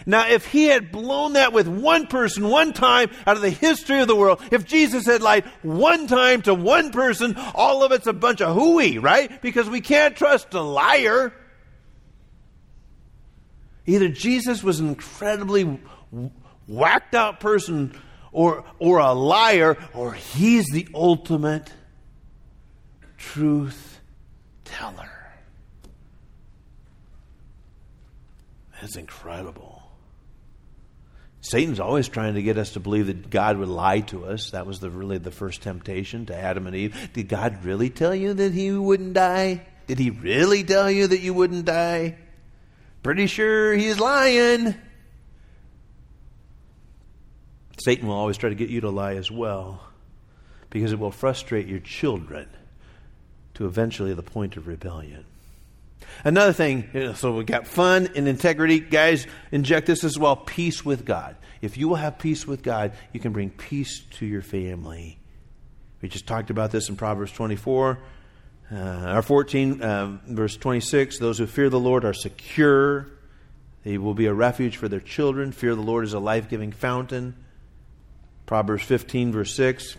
Now, 0.05 0.27
if 0.27 0.47
he 0.47 0.65
had 0.65 0.91
blown 0.91 1.33
that 1.33 1.53
with 1.53 1.67
one 1.67 2.07
person, 2.07 2.47
one 2.47 2.73
time 2.73 3.11
out 3.27 3.35
of 3.35 3.43
the 3.43 3.51
history 3.51 4.01
of 4.01 4.07
the 4.07 4.15
world, 4.15 4.41
if 4.49 4.65
Jesus 4.65 5.05
had 5.05 5.21
lied 5.21 5.45
one 5.61 6.07
time 6.07 6.41
to 6.43 6.55
one 6.55 6.91
person, 6.91 7.35
all 7.53 7.83
of 7.83 7.91
it's 7.91 8.07
a 8.07 8.13
bunch 8.13 8.41
of 8.41 8.55
hooey, 8.55 8.97
right? 8.97 9.39
Because 9.43 9.69
we 9.69 9.81
can't 9.81 10.15
trust 10.15 10.53
a 10.55 10.61
liar. 10.61 11.31
Either 13.85 14.09
Jesus 14.09 14.63
was 14.63 14.79
incredibly 14.79 15.79
whacked 16.69 17.15
out 17.15 17.39
person 17.39 17.99
or, 18.31 18.63
or 18.77 18.99
a 18.99 19.11
liar, 19.11 19.75
or 19.93 20.13
he's 20.13 20.67
the 20.67 20.87
ultimate 20.93 21.73
truth 23.17 23.99
teller. 24.63 25.09
That's 28.79 28.95
incredible. 28.95 29.81
Satan's 31.41 31.79
always 31.79 32.07
trying 32.07 32.35
to 32.35 32.41
get 32.43 32.57
us 32.57 32.73
to 32.73 32.79
believe 32.79 33.07
that 33.07 33.29
God 33.29 33.57
would 33.57 33.69
lie 33.69 34.01
to 34.01 34.25
us. 34.25 34.51
That 34.51 34.67
was 34.67 34.79
the, 34.79 34.89
really 34.89 35.17
the 35.17 35.31
first 35.31 35.61
temptation 35.63 36.27
to 36.27 36.35
Adam 36.35 36.67
and 36.67 36.75
Eve. 36.75 37.09
Did 37.13 37.29
God 37.29 37.65
really 37.65 37.89
tell 37.89 38.13
you 38.13 38.33
that 38.33 38.53
he 38.53 38.71
wouldn't 38.71 39.13
die? 39.13 39.65
Did 39.87 39.99
he 39.99 40.11
really 40.11 40.63
tell 40.63 40.91
you 40.91 41.07
that 41.07 41.19
you 41.19 41.33
wouldn't 41.33 41.65
die? 41.65 42.17
Pretty 43.01 43.27
sure 43.27 43.73
he's 43.73 43.99
lying. 43.99 44.75
Satan 47.81 48.07
will 48.07 48.15
always 48.15 48.37
try 48.37 48.49
to 48.49 48.55
get 48.55 48.69
you 48.69 48.81
to 48.81 48.89
lie 48.89 49.15
as 49.15 49.31
well 49.31 49.81
because 50.69 50.91
it 50.91 50.99
will 50.99 51.11
frustrate 51.11 51.67
your 51.67 51.79
children 51.79 52.47
to 53.55 53.65
eventually 53.65 54.13
the 54.13 54.23
point 54.23 54.57
of 54.57 54.67
rebellion. 54.67 55.25
Another 56.23 56.53
thing, 56.53 57.13
so 57.15 57.33
we 57.33 57.43
got 57.43 57.67
fun 57.67 58.09
and 58.15 58.27
integrity. 58.27 58.79
Guys, 58.79 59.27
inject 59.51 59.87
this 59.87 60.03
as 60.03 60.17
well 60.17 60.35
peace 60.35 60.83
with 60.83 61.05
God. 61.05 61.35
If 61.61 61.77
you 61.77 61.87
will 61.89 61.95
have 61.97 62.17
peace 62.17 62.47
with 62.47 62.63
God, 62.63 62.93
you 63.13 63.19
can 63.19 63.31
bring 63.31 63.49
peace 63.49 64.01
to 64.11 64.25
your 64.25 64.41
family. 64.41 65.17
We 66.01 66.09
just 66.09 66.27
talked 66.27 66.49
about 66.49 66.71
this 66.71 66.89
in 66.89 66.95
Proverbs 66.95 67.31
24. 67.33 67.99
Uh, 68.71 68.75
our 68.75 69.21
14, 69.21 69.81
uh, 69.81 70.17
verse 70.27 70.55
26 70.55 71.17
those 71.19 71.39
who 71.39 71.47
fear 71.47 71.69
the 71.69 71.79
Lord 71.79 72.05
are 72.05 72.13
secure. 72.13 73.07
They 73.83 73.97
will 73.97 74.13
be 74.13 74.27
a 74.27 74.33
refuge 74.33 74.77
for 74.77 74.87
their 74.87 74.99
children. 74.99 75.51
Fear 75.51 75.75
the 75.75 75.81
Lord 75.81 76.05
is 76.05 76.13
a 76.13 76.19
life 76.19 76.49
giving 76.49 76.71
fountain. 76.71 77.35
Proverbs 78.49 78.81
15, 78.81 79.31
verse 79.31 79.53
6 79.53 79.95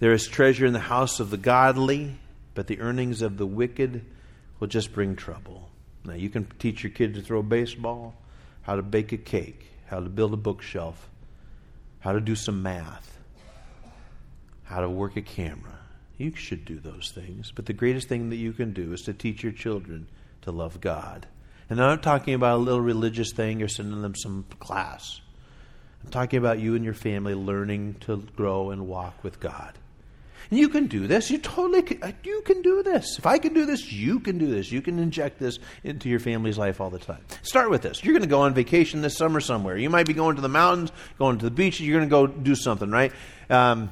There 0.00 0.10
is 0.10 0.26
treasure 0.26 0.66
in 0.66 0.72
the 0.72 0.80
house 0.80 1.20
of 1.20 1.30
the 1.30 1.36
godly, 1.36 2.18
but 2.54 2.66
the 2.66 2.80
earnings 2.80 3.22
of 3.22 3.36
the 3.36 3.46
wicked 3.46 4.04
will 4.58 4.66
just 4.66 4.92
bring 4.92 5.14
trouble. 5.14 5.70
Now, 6.04 6.14
you 6.14 6.28
can 6.28 6.48
teach 6.58 6.82
your 6.82 6.90
kid 6.90 7.14
to 7.14 7.22
throw 7.22 7.38
a 7.38 7.44
baseball, 7.44 8.16
how 8.62 8.74
to 8.74 8.82
bake 8.82 9.12
a 9.12 9.16
cake, 9.16 9.64
how 9.86 10.00
to 10.00 10.08
build 10.08 10.34
a 10.34 10.36
bookshelf, 10.36 11.08
how 12.00 12.10
to 12.10 12.20
do 12.20 12.34
some 12.34 12.64
math, 12.64 13.16
how 14.64 14.80
to 14.80 14.90
work 14.90 15.16
a 15.16 15.22
camera. 15.22 15.78
You 16.18 16.34
should 16.34 16.64
do 16.64 16.80
those 16.80 17.12
things. 17.14 17.52
But 17.54 17.66
the 17.66 17.74
greatest 17.74 18.08
thing 18.08 18.30
that 18.30 18.38
you 18.38 18.52
can 18.52 18.72
do 18.72 18.92
is 18.92 19.02
to 19.02 19.14
teach 19.14 19.44
your 19.44 19.52
children 19.52 20.08
to 20.42 20.50
love 20.50 20.80
God. 20.80 21.28
And 21.70 21.80
I'm 21.80 21.90
not 21.90 22.02
talking 22.02 22.34
about 22.34 22.56
a 22.56 22.64
little 22.64 22.80
religious 22.80 23.30
thing 23.30 23.62
or 23.62 23.68
sending 23.68 24.02
them 24.02 24.16
some 24.16 24.46
class. 24.58 25.20
I'm 26.04 26.10
talking 26.10 26.38
about 26.38 26.58
you 26.58 26.74
and 26.74 26.84
your 26.84 26.94
family 26.94 27.34
learning 27.34 27.96
to 28.00 28.18
grow 28.36 28.70
and 28.70 28.86
walk 28.86 29.24
with 29.24 29.40
God. 29.40 29.74
And 30.50 30.58
you 30.58 30.68
can 30.68 30.86
do 30.86 31.06
this. 31.06 31.30
You 31.30 31.38
totally 31.38 31.82
can, 31.82 32.02
uh, 32.02 32.12
you 32.22 32.42
can 32.42 32.60
do 32.60 32.82
this. 32.82 33.18
If 33.18 33.26
I 33.26 33.38
can 33.38 33.54
do 33.54 33.64
this, 33.64 33.90
you 33.90 34.20
can 34.20 34.36
do 34.36 34.46
this. 34.46 34.70
You 34.70 34.82
can 34.82 34.98
inject 34.98 35.38
this 35.38 35.58
into 35.82 36.08
your 36.08 36.20
family's 36.20 36.58
life 36.58 36.80
all 36.80 36.90
the 36.90 36.98
time. 36.98 37.24
Start 37.42 37.70
with 37.70 37.82
this. 37.82 38.04
You're 38.04 38.12
going 38.12 38.22
to 38.22 38.28
go 38.28 38.42
on 38.42 38.52
vacation 38.52 39.00
this 39.00 39.16
summer 39.16 39.40
somewhere. 39.40 39.76
You 39.76 39.88
might 39.88 40.06
be 40.06 40.12
going 40.12 40.36
to 40.36 40.42
the 40.42 40.48
mountains, 40.48 40.92
going 41.18 41.38
to 41.38 41.44
the 41.44 41.50
beach. 41.50 41.80
You're 41.80 41.98
going 41.98 42.08
to 42.08 42.10
go 42.10 42.26
do 42.26 42.54
something, 42.54 42.90
right? 42.90 43.12
Um, 43.48 43.90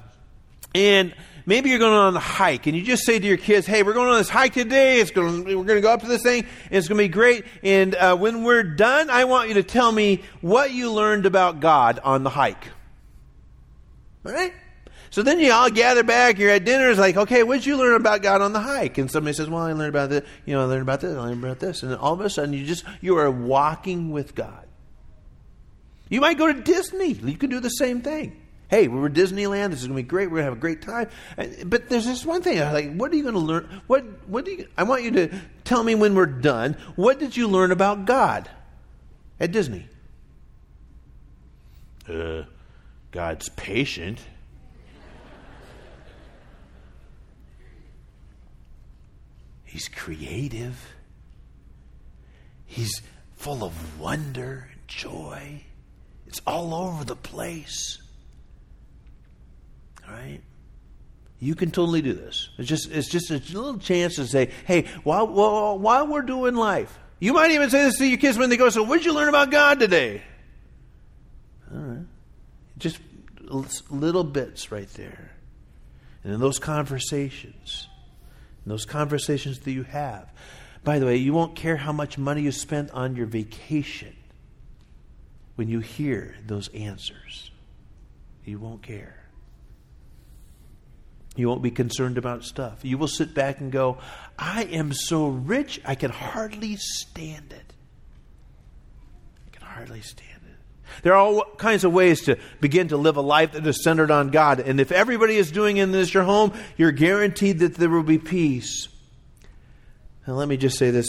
and 0.75 1.15
maybe 1.47 1.71
you're 1.71 1.79
going 1.79 1.93
on 1.93 2.17
a 2.17 2.21
hike 2.21 2.67
and 2.67 2.77
you 2.77 2.83
just 2.83 3.05
say 3.05 3.19
to 3.19 3.27
your 3.27 3.37
kids, 3.37 3.67
hey, 3.67 3.83
we're 3.83 3.93
going 3.93 4.09
on 4.09 4.19
this 4.19 4.29
hike 4.29 4.55
today. 4.55 5.01
It's 5.01 5.11
going 5.11 5.45
to, 5.45 5.57
we're 5.57 5.65
going 5.65 5.79
to 5.79 5.81
go 5.81 5.93
up 5.93 6.01
to 6.01 6.07
this 6.07 6.23
thing 6.23 6.47
it's 6.71 6.89
going 6.89 6.99
to 6.99 7.05
be 7.05 7.09
great. 7.09 7.45
And 7.63 7.95
uh, 7.95 8.17
when 8.17 8.45
we're 8.45 8.63
done, 8.63 9.11
I 9.11 9.25
want 9.25 9.49
you 9.49 9.55
to 9.55 9.63
tell 9.63 9.91
me 9.93 10.23
what 10.41 10.73
you 10.73 10.93
learned 10.93 11.27
about 11.27 11.61
God 11.61 12.01
on 12.03 12.23
the 12.23 12.31
hike. 12.31 12.69
All 14.25 14.33
right? 14.33 14.53
So 15.11 15.23
then 15.23 15.41
you 15.41 15.53
all 15.53 15.69
gather 15.69 16.03
back, 16.03 16.39
you're 16.39 16.51
at 16.51 16.65
dinner, 16.65 16.89
it's 16.89 16.99
like, 16.99 17.19
okay, 17.19 17.43
what 17.43 17.57
did 17.57 17.67
you 17.67 17.77
learn 17.77 17.95
about 17.95 18.23
God 18.23 18.41
on 18.41 18.55
the 18.55 18.61
hike? 18.61 18.97
And 18.97 19.11
somebody 19.11 19.35
says, 19.35 19.51
well, 19.51 19.63
I 19.63 19.73
learned 19.73 19.91
about 19.91 20.09
this, 20.09 20.25
you 20.47 20.55
know, 20.55 20.63
I 20.63 20.65
learned 20.65 20.83
about 20.83 21.03
this, 21.03 21.15
I 21.15 21.21
learned 21.21 21.45
about 21.45 21.61
this. 21.61 21.83
And 21.83 21.95
all 21.97 22.15
of 22.15 22.21
a 22.23 22.31
sudden 22.31 22.55
you 22.55 22.65
just, 22.65 22.85
you 23.03 23.19
are 23.19 23.31
walking 23.31 24.11
with 24.11 24.35
God. 24.35 24.67
You 26.09 26.21
might 26.21 26.39
go 26.39 26.51
to 26.51 26.61
Disney. 26.61 27.13
You 27.13 27.37
can 27.37 27.51
do 27.51 27.61
the 27.61 27.69
same 27.69 28.01
thing 28.01 28.42
hey, 28.73 28.89
we 28.89 28.99
were 28.99 29.11
Disneyland. 29.11 29.69
This 29.69 29.83
is 29.83 29.87
going 29.87 29.99
to 29.99 30.03
be 30.03 30.09
great. 30.09 30.31
We're 30.31 30.39
going 30.39 30.47
to 30.47 30.51
have 30.51 30.57
a 30.57 30.61
great 30.61 30.81
time. 30.81 31.09
But 31.67 31.91
there's 31.91 32.07
this 32.07 32.25
one 32.25 32.41
thing. 32.41 32.59
Like, 32.59 32.95
what 32.97 33.13
are 33.13 33.17
you 33.17 33.23
going 33.23 33.35
to 33.35 33.41
learn? 33.41 33.83
What, 33.87 34.03
what 34.27 34.47
do 34.47 34.53
you, 34.53 34.69
I 34.79 34.85
want 34.85 35.03
you 35.03 35.11
to 35.11 35.41
tell 35.63 35.85
me 35.85 35.95
when 35.95 36.15
we're 36.15 36.25
done. 36.25 36.79
What 36.97 37.19
did 37.19 37.37
you 37.37 37.49
learn 37.49 37.71
about 37.71 38.07
God 38.07 38.49
at 39.39 39.53
Disney? 39.53 39.87
Uh, 42.09 42.45
God's 43.11 43.51
patient. 43.51 44.21
He's 49.65 49.89
creative. 49.89 50.95
He's 52.65 53.03
full 53.37 53.65
of 53.65 54.01
wonder 54.01 54.71
and 54.73 54.89
joy. 54.89 55.63
It's 56.27 56.41
all 56.47 56.73
over 56.73 57.05
the 57.05 57.17
place 57.17 58.02
right? 60.13 60.41
You 61.41 61.55
can 61.55 61.71
totally 61.71 62.03
do 62.03 62.13
this. 62.13 62.51
It's 62.59 62.69
just 62.69 62.91
it's 62.91 63.09
just 63.09 63.31
a 63.31 63.35
little 63.35 63.79
chance 63.79 64.17
to 64.17 64.27
say, 64.27 64.51
hey, 64.65 64.87
while, 65.03 65.27
while, 65.27 65.79
while 65.79 66.07
we're 66.07 66.23
doing 66.23 66.55
life, 66.55 66.97
you 67.19 67.33
might 67.33 67.51
even 67.51 67.71
say 67.71 67.85
this 67.85 67.99
to 67.99 68.07
your 68.07 68.19
kids 68.19 68.39
when 68.39 68.51
they 68.51 68.57
go, 68.57 68.69
so 68.69 68.83
what 68.83 68.97
did 68.97 69.07
you 69.07 69.15
learn 69.15 69.29
about 69.29 69.51
God 69.51 69.81
today? 69.81 70.23
All 71.73 71.81
right. 71.81 72.07
Just 72.79 72.99
little 73.91 74.25
bits 74.25 74.71
right 74.71 74.89
there. 74.91 75.33
And 76.25 76.33
in 76.33 76.41
those 76.41 76.59
conversations, 76.59 77.89
in 78.65 78.71
those 78.71 78.85
conversations 78.85 79.59
that 79.61 79.73
you 79.73 79.83
have, 79.83 80.33
by 80.85 80.99
the 80.99 81.07
way, 81.07 81.17
you 81.17 81.33
won't 81.33 81.57
care 81.57 81.77
how 81.77 81.93
much 81.93 82.19
money 82.19 82.43
you 82.43 82.53
spent 82.53 82.91
on 82.91 83.17
your 83.17 83.27
vacation 83.27 84.15
when 85.57 85.69
you 85.69 85.81
hear 85.81 86.37
those 86.47 86.69
answers. 86.69 87.51
You 88.45 88.59
won't 88.59 88.83
care. 88.83 89.23
You 91.35 91.49
won't 91.49 91.63
be 91.63 91.71
concerned 91.71 92.19
about 92.19 92.45
stuff. 92.45 92.85
You 92.85 92.99
will 92.99 93.09
sit 93.09 93.35
back 93.35 93.61
and 93.61 93.73
go, 93.73 93.99
I 94.39 94.65
am 94.65 94.93
so 94.93 95.29
rich, 95.29 95.81
I 95.85 95.95
can 95.95 96.11
hardly 96.11 96.77
stand 96.77 97.53
it. 97.53 97.73
I 99.47 99.57
can 99.57 99.67
hardly 99.67 100.03
stand 100.03 100.29
it. 100.29 101.03
There 101.03 101.15
are 101.15 101.19
all 101.19 101.43
kinds 101.57 101.85
of 101.85 101.93
ways 101.93 102.23
to 102.23 102.37
begin 102.61 102.89
to 102.89 102.99
live 102.99 103.17
a 103.17 103.23
life 103.23 103.53
that 103.53 103.67
is 103.67 103.83
centered 103.83 104.11
on 104.11 104.29
God. 104.29 104.61
And 104.61 104.79
if 104.79 104.93
everybody 104.93 105.37
is 105.37 105.51
doing 105.51 105.79
in 105.79 105.91
this 105.91 106.13
your 106.13 106.25
home, 106.25 106.53
you're 106.77 106.93
guaranteed 106.93 107.61
that 107.61 107.77
there 107.77 107.89
will 107.89 108.03
be 108.03 108.19
peace. 108.19 108.89
And 110.27 110.37
let 110.37 110.49
me 110.49 110.59
just 110.59 110.77
say 110.77 110.91
this. 110.91 111.09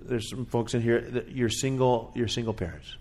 There's 0.00 0.28
some 0.28 0.46
folks 0.46 0.74
in 0.74 0.82
here 0.82 1.00
that 1.00 1.30
you're 1.30 1.48
single, 1.48 2.10
you're 2.16 2.26
single 2.26 2.54
parents. 2.54 2.96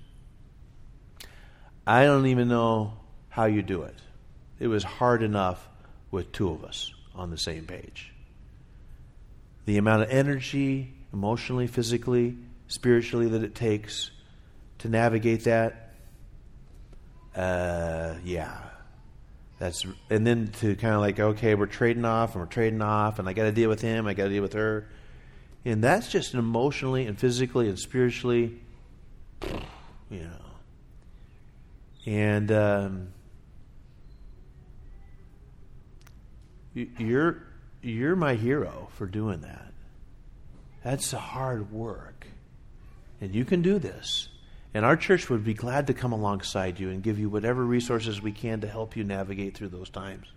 I 1.87 2.03
don't 2.03 2.27
even 2.27 2.47
know 2.47 2.93
how 3.29 3.45
you 3.45 3.63
do 3.63 3.81
it. 3.83 3.95
It 4.59 4.67
was 4.67 4.83
hard 4.83 5.23
enough 5.23 5.67
with 6.11 6.31
two 6.31 6.49
of 6.49 6.63
us 6.63 6.93
on 7.15 7.31
the 7.31 7.37
same 7.37 7.65
page. 7.65 8.13
The 9.65 9.77
amount 9.77 10.03
of 10.03 10.09
energy, 10.09 10.93
emotionally, 11.13 11.67
physically, 11.67 12.37
spiritually, 12.67 13.29
that 13.29 13.43
it 13.43 13.55
takes 13.55 14.11
to 14.79 14.89
navigate 14.89 15.45
that, 15.45 15.93
uh, 17.35 18.15
yeah. 18.23 18.57
That's 19.59 19.85
and 20.09 20.25
then 20.25 20.47
to 20.59 20.75
kind 20.75 20.95
of 20.95 21.01
like 21.01 21.19
okay, 21.19 21.53
we're 21.53 21.67
trading 21.67 22.03
off 22.03 22.33
and 22.33 22.41
we're 22.41 22.49
trading 22.49 22.81
off, 22.81 23.19
and 23.19 23.29
I 23.29 23.33
got 23.33 23.43
to 23.43 23.51
deal 23.51 23.69
with 23.69 23.81
him, 23.81 24.07
I 24.07 24.15
got 24.15 24.23
to 24.23 24.29
deal 24.29 24.41
with 24.41 24.53
her, 24.53 24.87
and 25.63 25.83
that's 25.83 26.09
just 26.09 26.33
emotionally 26.33 27.05
and 27.05 27.17
physically 27.17 27.69
and 27.69 27.77
spiritually, 27.77 28.59
you 30.09 30.23
know. 30.23 30.31
And 32.07 32.51
um, 32.51 33.07
You're, 36.73 37.43
you're 37.81 38.15
my 38.15 38.35
hero 38.35 38.89
for 38.93 39.05
doing 39.05 39.41
that. 39.41 39.71
That's 40.83 41.11
hard 41.11 41.71
work. 41.71 42.27
And 43.19 43.35
you 43.35 43.45
can 43.45 43.61
do 43.61 43.77
this. 43.77 44.29
And 44.73 44.85
our 44.85 44.95
church 44.95 45.29
would 45.29 45.43
be 45.43 45.53
glad 45.53 45.87
to 45.87 45.93
come 45.93 46.13
alongside 46.13 46.79
you 46.79 46.89
and 46.89 47.03
give 47.03 47.19
you 47.19 47.29
whatever 47.29 47.63
resources 47.63 48.21
we 48.21 48.31
can 48.31 48.61
to 48.61 48.67
help 48.67 48.95
you 48.95 49.03
navigate 49.03 49.55
through 49.55 49.69
those 49.69 49.89
times. 49.89 50.27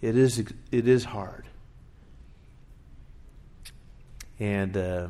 It 0.00 0.16
is, 0.16 0.38
it 0.38 0.88
is 0.88 1.04
hard. 1.04 1.46
And 4.38 4.76
uh, 4.76 5.08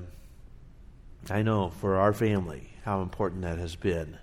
I 1.28 1.42
know 1.42 1.70
for 1.70 1.96
our 1.96 2.12
family 2.12 2.70
how 2.84 3.02
important 3.02 3.42
that 3.42 3.58
has 3.58 3.76
been. 3.76 4.18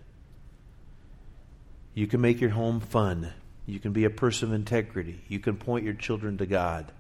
You 1.94 2.08
can 2.08 2.22
make 2.22 2.42
your 2.42 2.50
home 2.50 2.80
fun 2.80 3.32
you 3.68 3.80
can 3.80 3.92
be 3.92 4.06
a 4.06 4.10
person 4.10 4.50
of 4.50 4.56
integrity. 4.56 5.20
You 5.28 5.40
can 5.40 5.58
point 5.58 5.84
your 5.86 5.94
children 5.94 6.38
to 6.38 6.46
God. 6.46 6.92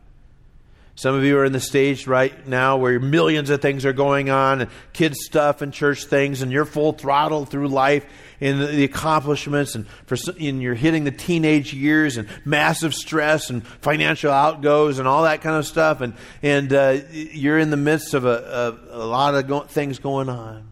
Some 0.95 1.13
of 1.13 1.23
you 1.23 1.37
are 1.37 1.45
in 1.45 1.53
the 1.53 1.59
stage 1.59 2.07
right 2.07 2.47
now 2.47 2.77
where 2.77 2.99
millions 2.99 3.51
of 3.51 3.61
things 3.61 3.85
are 3.85 3.93
going 3.93 4.31
on, 4.31 4.61
and 4.61 4.71
kids 4.93 5.19
stuff 5.23 5.61
and 5.61 5.71
church 5.71 6.05
things, 6.05 6.41
and 6.41 6.51
you're 6.51 6.65
full 6.65 6.91
throttle 6.91 7.45
through 7.45 7.67
life 7.67 8.03
in 8.39 8.59
the 8.59 8.83
accomplishments, 8.83 9.75
and, 9.75 9.87
for, 10.07 10.17
and 10.39 10.61
you're 10.61 10.73
hitting 10.73 11.03
the 11.03 11.11
teenage 11.11 11.71
years, 11.71 12.17
and 12.17 12.27
massive 12.45 12.95
stress, 12.95 13.51
and 13.51 13.65
financial 13.65 14.31
outgoes, 14.31 14.97
and 14.97 15.07
all 15.07 15.23
that 15.23 15.41
kind 15.41 15.55
of 15.55 15.67
stuff, 15.67 16.01
and 16.01 16.15
and 16.41 16.73
uh, 16.73 16.97
you're 17.11 17.59
in 17.59 17.69
the 17.69 17.77
midst 17.77 18.15
of 18.15 18.25
a, 18.25 18.79
a, 18.91 19.03
a 19.03 19.05
lot 19.05 19.35
of 19.35 19.47
go- 19.47 19.61
things 19.61 19.99
going 19.99 20.29
on. 20.29 20.71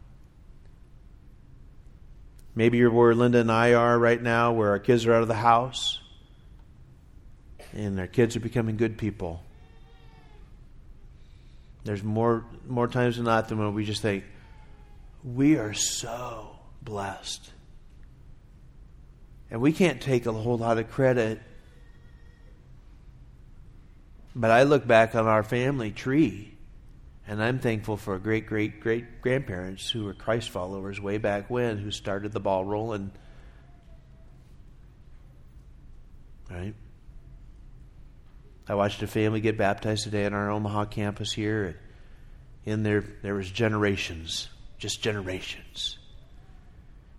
Maybe 2.56 2.78
you're 2.78 2.90
where 2.90 3.14
Linda 3.14 3.40
and 3.40 3.52
I 3.52 3.74
are 3.74 4.00
right 4.00 4.22
now, 4.22 4.54
where 4.54 4.70
our 4.70 4.80
kids 4.80 5.06
are 5.06 5.14
out 5.14 5.22
of 5.22 5.28
the 5.28 5.34
house 5.34 6.00
and 7.76 8.00
our 8.00 8.08
kids 8.08 8.36
are 8.36 8.40
becoming 8.40 8.78
good 8.78 8.98
people. 8.98 9.44
There's 11.84 12.04
more 12.04 12.46
more 12.68 12.88
times 12.88 13.18
than 13.18 13.26
not 13.26 13.50
than 13.50 13.60
when 13.60 13.74
we 13.74 13.86
just 13.86 14.02
think, 14.02 14.24
we 15.24 15.58
are 15.58 15.74
so 15.74 16.58
blessed. 16.82 17.52
And 19.52 19.62
we 19.62 19.72
can't 19.72 20.02
take 20.02 20.26
a 20.26 20.32
whole 20.32 20.58
lot 20.58 20.80
of 20.80 20.90
credit. 20.90 21.40
But 24.36 24.52
I 24.52 24.64
look 24.64 24.88
back 24.88 25.14
on 25.14 25.28
our 25.28 25.44
family 25.44 25.92
tree, 25.92 26.55
and 27.28 27.42
I'm 27.42 27.60
thankful 27.60 27.98
for 27.98 28.18
great, 28.20 28.46
great, 28.46 28.80
great 28.80 29.22
grandparents 29.22 29.90
who 29.90 30.06
were 30.06 30.14
Christ 30.14 30.52
followers 30.52 31.02
way 31.02 31.18
back 31.18 31.50
when, 31.50 31.78
who 31.78 31.90
started 31.90 32.32
the 32.32 32.40
ball 32.40 32.64
rolling. 32.64 33.12
Right? 36.52 36.76
I 38.68 38.76
watched 38.76 39.02
a 39.02 39.08
family 39.08 39.42
get 39.42 39.58
baptized 39.58 40.04
today 40.04 40.26
on 40.26 40.34
our 40.34 40.52
Omaha 40.52 40.86
campus 40.86 41.32
here. 41.32 41.80
In 42.64 42.84
there, 42.84 43.04
there 43.22 43.36
was 43.36 43.50
generations, 43.50 44.50
just 44.78 45.02
generations. 45.02 45.98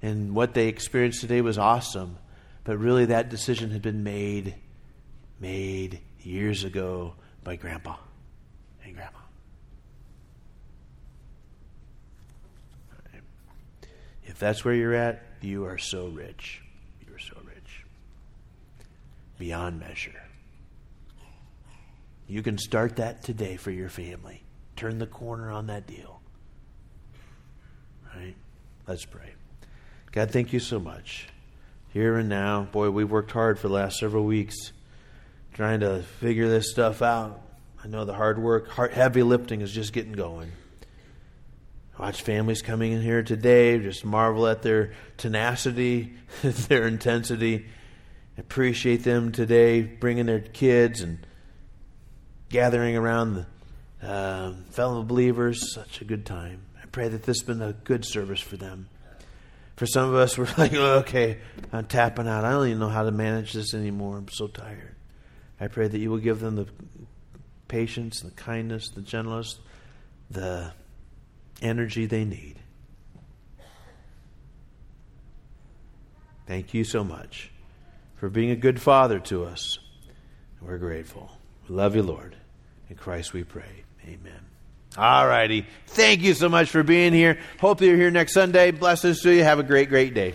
And 0.03 0.35
what 0.35 0.55
they 0.55 0.69
experienced 0.69 1.21
today 1.21 1.41
was 1.41 1.59
awesome. 1.59 2.19
But 2.65 2.79
really, 2.79 3.07
that 3.07 3.29
decision 3.29 3.71
had 3.71 3.83
been 3.83 4.03
made, 4.03 4.55
made 5.41 6.01
years 6.21 6.65
ago 6.65 7.15
by 7.45 7.57
Grandpa 7.57 7.97
and 8.85 8.95
Grandma. 8.95 9.19
If 14.27 14.39
that's 14.39 14.65
where 14.65 14.75
you're 14.75 14.95
at, 14.95 15.23
you 15.41 15.65
are 15.65 15.79
so 15.79 16.09
rich. 16.09 16.61
You 17.07 17.15
are 17.15 17.19
so 17.19 17.37
rich. 17.45 17.85
Beyond 19.39 19.81
measure. 19.81 20.23
You 22.29 22.43
can 22.43 22.59
start 22.59 22.97
that 22.97 23.23
today 23.23 23.57
for 23.57 23.71
your 23.71 23.89
family. 23.89 24.43
Turn 24.75 24.99
the 24.99 25.07
corner 25.07 25.51
on 25.51 25.69
that 25.69 25.87
deal. 25.87 26.21
Right? 28.15 28.35
Let's 28.87 29.05
pray. 29.05 29.35
God, 30.11 30.31
thank 30.31 30.53
you 30.53 30.61
so 30.61 30.81
much. 30.81 31.29
Here 31.93 32.17
and 32.17 32.29
now, 32.29 32.63
boy, 32.73 32.91
we've 32.91 33.11
worked 33.11 33.31
hard 33.31 33.59
for 33.59 33.69
the 33.69 33.75
last 33.75 33.99
several 33.99 34.25
weeks 34.25 34.73
trying 35.55 35.81
to 35.81 36.03
figure 36.21 36.49
this 36.49 36.71
stuff 36.71 37.01
out. 37.01 37.41
I 37.83 37.89
know 37.89 38.05
the 38.05 38.13
hard 38.13 38.39
work, 38.39 38.71
heavy 38.71 39.23
lifting 39.23 39.63
is 39.63 39.73
just 39.73 39.93
getting 39.93 40.13
going. 40.13 40.53
Watch 41.99 42.21
families 42.21 42.61
coming 42.61 42.93
in 42.93 43.01
here 43.01 43.23
today, 43.23 43.79
just 43.79 44.05
marvel 44.05 44.47
at 44.47 44.61
their 44.61 44.93
tenacity, 45.17 46.13
their 46.43 46.87
intensity. 46.87 47.67
Appreciate 48.37 49.03
them 49.03 49.33
today 49.33 49.81
bringing 49.81 50.27
their 50.27 50.41
kids 50.41 51.01
and 51.01 51.27
gathering 52.51 52.97
around 52.97 53.47
the 54.01 54.07
uh, 54.07 54.53
fellow 54.71 55.03
believers. 55.03 55.73
Such 55.73 56.03
a 56.03 56.05
good 56.05 56.27
time. 56.27 56.67
I 56.83 56.85
pray 56.87 57.09
that 57.09 57.23
this 57.23 57.39
has 57.39 57.47
been 57.47 57.63
a 57.63 57.73
good 57.73 58.05
service 58.05 58.41
for 58.41 58.59
them. 58.59 58.89
For 59.77 59.87
some 59.87 60.11
of 60.11 60.17
us, 60.17 60.37
we're 60.39 60.53
like, 60.59 60.75
oh, 60.75 60.99
okay, 60.99 61.39
I'm 61.73 61.87
tapping 61.87 62.29
out. 62.29 62.45
I 62.45 62.51
don't 62.51 62.67
even 62.67 62.79
know 62.79 62.91
how 62.91 63.05
to 63.05 63.11
manage 63.11 63.55
this 63.55 63.73
anymore. 63.73 64.19
I'm 64.19 64.29
so 64.29 64.49
tired. 64.49 64.97
I 65.59 65.69
pray 65.69 65.89
that 65.89 65.99
you 65.99 66.11
will 66.11 66.19
give 66.19 66.41
them 66.41 66.57
the 66.57 66.67
patience, 67.69 68.21
the 68.21 68.33
kindness, 68.33 68.91
the 68.91 69.01
gentleness, 69.01 69.59
the 70.31 70.73
energy 71.63 72.07
they 72.07 72.25
need. 72.25 72.57
Thank 76.47 76.75
you 76.75 76.85
so 76.85 77.03
much 77.03 77.51
for 78.17 78.29
being 78.29 78.51
a 78.51 78.57
good 78.57 78.81
father 78.81 79.19
to 79.21 79.45
us. 79.45 79.79
We're 80.61 80.79
grateful. 80.79 81.31
We 81.69 81.75
love 81.75 81.97
you, 81.97 82.03
Lord. 82.03 82.37
In 82.89 82.97
Christ 82.97 83.33
we 83.33 83.45
pray. 83.45 83.85
Amen. 84.05 84.41
All 84.97 85.27
righty. 85.27 85.67
Thank 85.89 86.23
you 86.23 86.33
so 86.33 86.49
much 86.49 86.71
for 86.71 86.83
being 86.83 87.13
here. 87.13 87.39
Hope 87.61 87.81
you're 87.81 87.97
here 87.97 88.11
next 88.11 88.33
Sunday. 88.33 88.71
Blessings 88.71 89.21
to 89.23 89.31
you. 89.31 89.43
Have 89.45 89.59
a 89.59 89.63
great, 89.63 89.89
great 89.89 90.15
day. 90.15 90.35